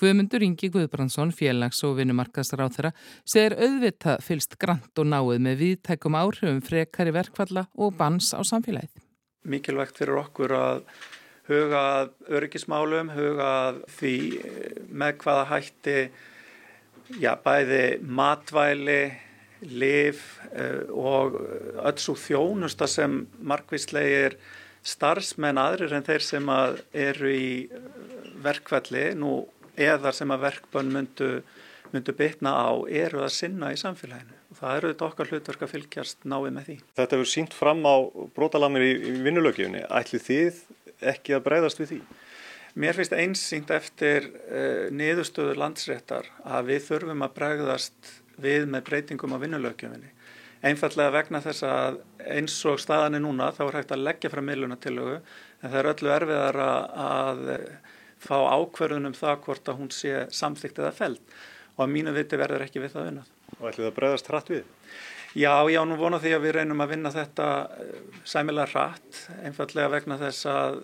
Guðmundur 0.00 0.44
Ingi 0.44 0.68
Guðbrandsson, 0.72 1.32
félags- 1.36 1.82
og 1.84 1.96
vinnumarkasráð 1.98 2.76
þeirra, 2.76 2.90
segir 3.28 3.56
auðvitað 3.56 4.22
fylst 4.24 4.56
grant 4.60 5.00
og 5.00 5.08
náið 5.08 5.40
með 5.44 5.62
viðtækum 5.64 6.16
áhrifum 6.20 6.60
frekari 6.64 7.12
verkfalla 7.16 7.66
og 7.76 7.96
bans 7.96 8.30
á 8.36 8.40
samfélagið. 8.44 8.92
Mikilvægt 9.44 9.96
fyrir 10.00 10.20
okkur 10.20 10.54
að 10.56 10.84
huga 11.48 11.84
öryggismálum, 12.28 13.10
huga 13.16 13.52
því 13.98 14.14
með 14.92 15.16
hvaða 15.24 15.48
hætti 15.50 15.98
já, 17.20 17.34
bæði 17.40 18.00
matvæli, 18.04 19.02
liv 19.68 20.20
og 20.96 21.36
öll 21.40 22.00
svo 22.00 22.16
þjónusta 22.16 22.88
sem 22.88 23.24
markvíslegir 23.42 24.38
starfsmenn 24.86 25.60
aðrir 25.60 25.94
en 25.96 26.06
þeir 26.06 26.24
sem 26.24 26.52
eru 26.92 27.32
í 27.32 27.50
verkvalli 28.40 29.10
nú 29.18 29.34
eðar 29.80 30.16
sem 30.16 30.30
að 30.32 30.46
verkbönn 30.46 30.92
myndu, 30.92 31.30
myndu 31.92 32.14
bytna 32.16 32.54
á 32.56 32.70
eru 32.88 33.24
að 33.24 33.34
sinna 33.36 33.72
í 33.74 33.80
samfélaginu. 33.80 34.36
Það 34.60 34.76
eru 34.76 34.90
þetta 34.90 35.06
okkar 35.06 35.30
hlutverk 35.30 35.62
að 35.62 35.72
fylgjast 35.74 36.24
náið 36.26 36.48
með 36.56 36.64
því. 36.68 36.76
Þetta 36.98 37.16
hefur 37.16 37.30
sínt 37.30 37.54
fram 37.54 37.84
á 37.86 37.96
brotalamir 38.34 38.86
í, 38.86 38.90
í 38.98 39.12
vinnulögjöfni. 39.26 39.84
Ætli 39.86 40.20
þið 40.24 40.64
ekki 41.12 41.36
að 41.36 41.44
breyðast 41.46 41.80
við 41.80 41.92
því? 41.92 42.00
Mér 42.80 42.96
finnst 42.98 43.14
einsýnt 43.16 43.70
eftir 43.74 44.28
uh, 44.30 44.88
niðurstöður 44.94 45.58
landsréttar 45.58 46.28
að 46.46 46.72
við 46.72 46.84
þurfum 46.86 47.24
að 47.26 47.36
breyðast 47.38 48.12
við 48.40 48.66
með 48.70 48.84
breytingum 48.88 49.34
á 49.36 49.42
vinnulögjöfni. 49.42 50.12
Einfallega 50.60 51.14
vegna 51.14 51.40
þess 51.40 51.64
að 51.64 52.00
eins 52.36 52.56
og 52.68 52.80
staðan 52.82 53.16
er 53.16 53.22
núna 53.24 53.48
þá 53.56 53.62
er 53.66 53.78
hægt 53.78 53.94
að 53.96 54.04
leggja 54.04 54.30
fram 54.32 54.50
miðlunatilögu 54.50 55.14
en 55.16 55.70
það 55.70 55.78
er 55.80 55.90
öllu 55.94 56.12
erfiðar 56.16 56.58
að, 56.64 57.46
fá 58.20 58.36
ákverðunum 58.36 59.16
það 59.16 59.38
hvort 59.46 59.70
að 59.72 59.78
hún 59.80 59.92
sé 59.96 60.26
samþygt 60.36 60.82
eða 60.82 60.92
feld 60.92 61.36
og 61.76 61.86
að 61.86 61.94
mínu 61.94 62.12
viti 62.12 62.36
verður 62.36 62.66
ekki 62.66 62.82
við 62.82 62.92
það 62.92 63.08
unnað. 63.12 63.30
Og 63.56 63.70
ætlið 63.70 63.86
það 63.86 63.96
bregðast 63.96 64.28
hratt 64.28 64.52
við? 64.52 64.66
Já, 65.40 65.54
já, 65.70 65.80
nú 65.86 65.96
vona 65.96 66.18
því 66.20 66.34
að 66.36 66.44
við 66.44 66.56
reynum 66.58 66.82
að 66.82 66.92
vinna 66.92 67.12
þetta 67.14 67.46
sæmilega 68.28 68.72
hratt, 68.74 69.20
einfallega 69.46 69.92
vegna 69.94 70.18
þess 70.20 70.48
að 70.50 70.80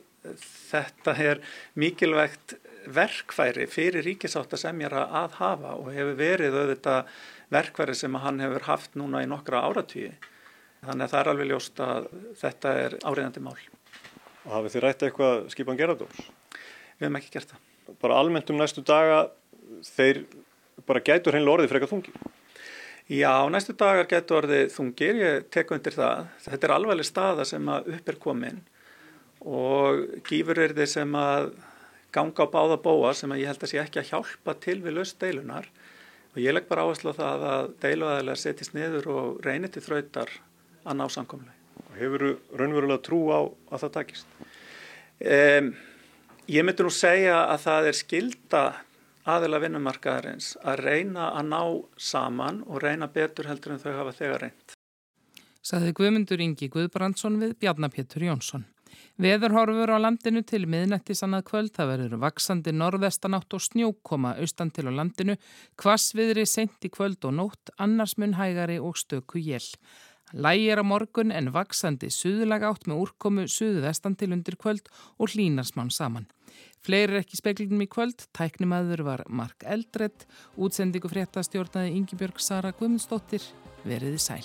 þetta 0.71 1.17
er 1.23 1.43
mikilvægt 1.79 2.57
verkfæri 2.87 3.67
fyrir 3.71 4.07
ríkisáttasemjara 4.07 5.09
að 5.21 5.41
hafa 5.41 5.75
og 5.81 5.91
hefur 5.95 6.19
verið 6.21 6.59
auðvitað 6.61 7.17
verkfæri 7.53 7.95
sem 7.97 8.15
hann 8.23 8.41
hefur 8.43 8.67
haft 8.67 8.97
núna 8.99 9.23
í 9.25 9.29
nokkra 9.31 9.63
áratvíi. 9.69 10.13
Þannig 10.87 11.07
að 11.07 11.13
það 11.13 11.21
er 11.21 11.31
alveg 11.33 11.51
ljóst 11.51 11.83
að 11.83 12.09
þetta 12.41 12.73
er 12.85 12.97
áriðandi 13.03 13.43
mál. 13.43 13.59
Og 14.47 14.53
hafið 14.55 14.77
þið 14.77 14.85
rætt 14.85 15.05
eitthvað 15.07 15.47
skipan 15.55 15.79
gerðardóms? 15.79 16.19
Við 16.97 17.07
hefum 17.07 17.21
ekki 17.21 17.33
gert 17.35 17.53
það. 17.53 17.63
Bara 18.03 18.19
almennt 18.21 18.51
um 18.53 18.59
næstu 18.61 18.83
daga, 18.87 19.21
þeir 19.97 20.25
bara 20.87 21.03
gætur 21.03 21.35
hreinlega 21.35 21.59
orðið 21.59 21.73
frekar 21.73 21.91
þungir? 21.91 22.19
Já, 23.07 23.33
næstu 23.51 23.75
dagar 23.79 24.09
gætur 24.11 24.43
orðið 24.43 24.65
þungir, 24.75 25.21
ég 25.23 25.49
tek 25.55 25.71
undir 25.75 25.95
það. 25.95 26.27
Þetta 26.47 26.69
er 26.69 26.75
alveglega 26.77 27.11
staða 27.11 27.47
sem 27.47 27.71
að 27.71 27.93
upp 27.97 28.11
er 28.11 28.21
komin 28.23 28.65
og 29.47 30.23
gífur 30.27 30.59
er 30.59 30.75
þið 30.75 30.89
sem 30.91 31.19
að 31.19 31.53
ganga 32.15 32.47
á 32.47 32.53
báða 32.53 32.79
bóa 32.83 33.13
sem 33.15 33.31
að 33.31 33.43
ég 33.43 33.53
held 33.53 33.63
að 33.63 33.71
sé 33.73 33.81
ekki 33.83 34.01
að 34.01 34.11
hjálpa 34.11 34.55
til 34.65 34.79
við 34.83 34.97
löst 34.97 35.21
deilunar 35.23 35.69
og 36.37 36.42
ég 36.44 36.53
legg 36.53 36.66
bara 36.68 36.85
áherslu 36.85 37.14
á 37.16 37.18
það 37.18 37.44
að 37.49 37.68
deiluæðilega 37.81 38.40
setjast 38.42 38.75
niður 38.77 39.07
og 39.14 39.38
reynir 39.46 39.72
til 39.72 39.81
þrautar 39.87 40.33
að 40.85 40.99
ná 41.01 41.07
samkomlega. 41.09 41.55
Hefur 41.96 42.25
þú 42.27 42.61
raunverulega 42.61 43.05
trú 43.07 43.20
á 43.33 43.40
að 43.72 43.85
það 43.87 43.94
takist? 43.94 44.35
Um, 45.16 45.70
ég 46.53 46.66
myndi 46.68 46.85
nú 46.85 46.92
segja 46.92 47.38
að 47.46 47.62
það 47.64 47.88
er 47.88 47.99
skilda 48.03 48.62
aðila 49.27 49.62
vinnumarkaðarins 49.64 50.53
að 50.61 50.85
reyna 50.85 51.33
að 51.33 51.49
ná 51.49 51.62
saman 51.96 52.61
og 52.68 52.85
reyna 52.85 53.09
betur 53.09 53.49
heldur 53.49 53.75
en 53.75 53.83
þau 53.83 53.94
hafa 53.96 54.16
þegar 54.20 54.44
reynd. 54.44 54.77
Saði 55.66 55.96
Guðmundur 55.96 56.44
Ingi 56.44 56.68
Guðbrandsson 56.70 57.40
við 57.40 57.57
Bjarnapétur 57.64 58.29
Jónsson. 58.29 58.68
Veðurhorfur 59.23 59.93
á 59.93 59.99
landinu 59.99 60.43
til 60.45 60.67
miðnættis 60.69 61.25
annað 61.25 61.47
kvöld, 61.51 61.73
það 61.77 61.93
verður 61.93 62.21
vaksandi 62.25 62.75
norðvestanátt 62.77 63.57
og 63.57 63.65
snjókoma 63.65 64.35
austan 64.43 64.73
til 64.75 64.89
á 64.89 64.93
landinu, 64.93 65.39
kvassviðri 65.81 66.45
sent 66.49 66.85
í 66.85 66.93
kvöld 66.93 67.25
og 67.25 67.37
nótt, 67.39 67.73
annars 67.79 68.17
mun 68.21 68.37
hægari 68.37 68.77
og 68.77 69.01
stöku 69.01 69.41
jél. 69.41 69.65
Lægir 70.35 70.83
á 70.83 70.85
morgun 70.85 71.31
en 71.31 71.53
vaksandi 71.55 72.11
suðulag 72.11 72.65
átt 72.67 72.89
með 72.91 73.05
úrkomu 73.05 73.45
suðvestan 73.47 74.17
til 74.19 74.33
undir 74.35 74.57
kvöld 74.59 74.91
og 75.23 75.31
hlínarsmann 75.31 75.93
saman. 75.95 76.27
Fleiri 76.83 77.21
ekki 77.21 77.39
speklinum 77.39 77.83
í 77.83 77.91
kvöld, 77.91 78.27
tæknimaður 78.35 79.05
var 79.07 79.25
Mark 79.29 79.63
Eldredd, 79.67 80.27
útsendingu 80.59 81.11
fréttastjórnaði 81.11 81.95
Ingi 81.99 82.19
Björg 82.19 82.43
Sara 82.43 82.75
Guðmundsdóttir, 82.75 83.47
veriði 83.87 84.19
sæl. 84.23 84.43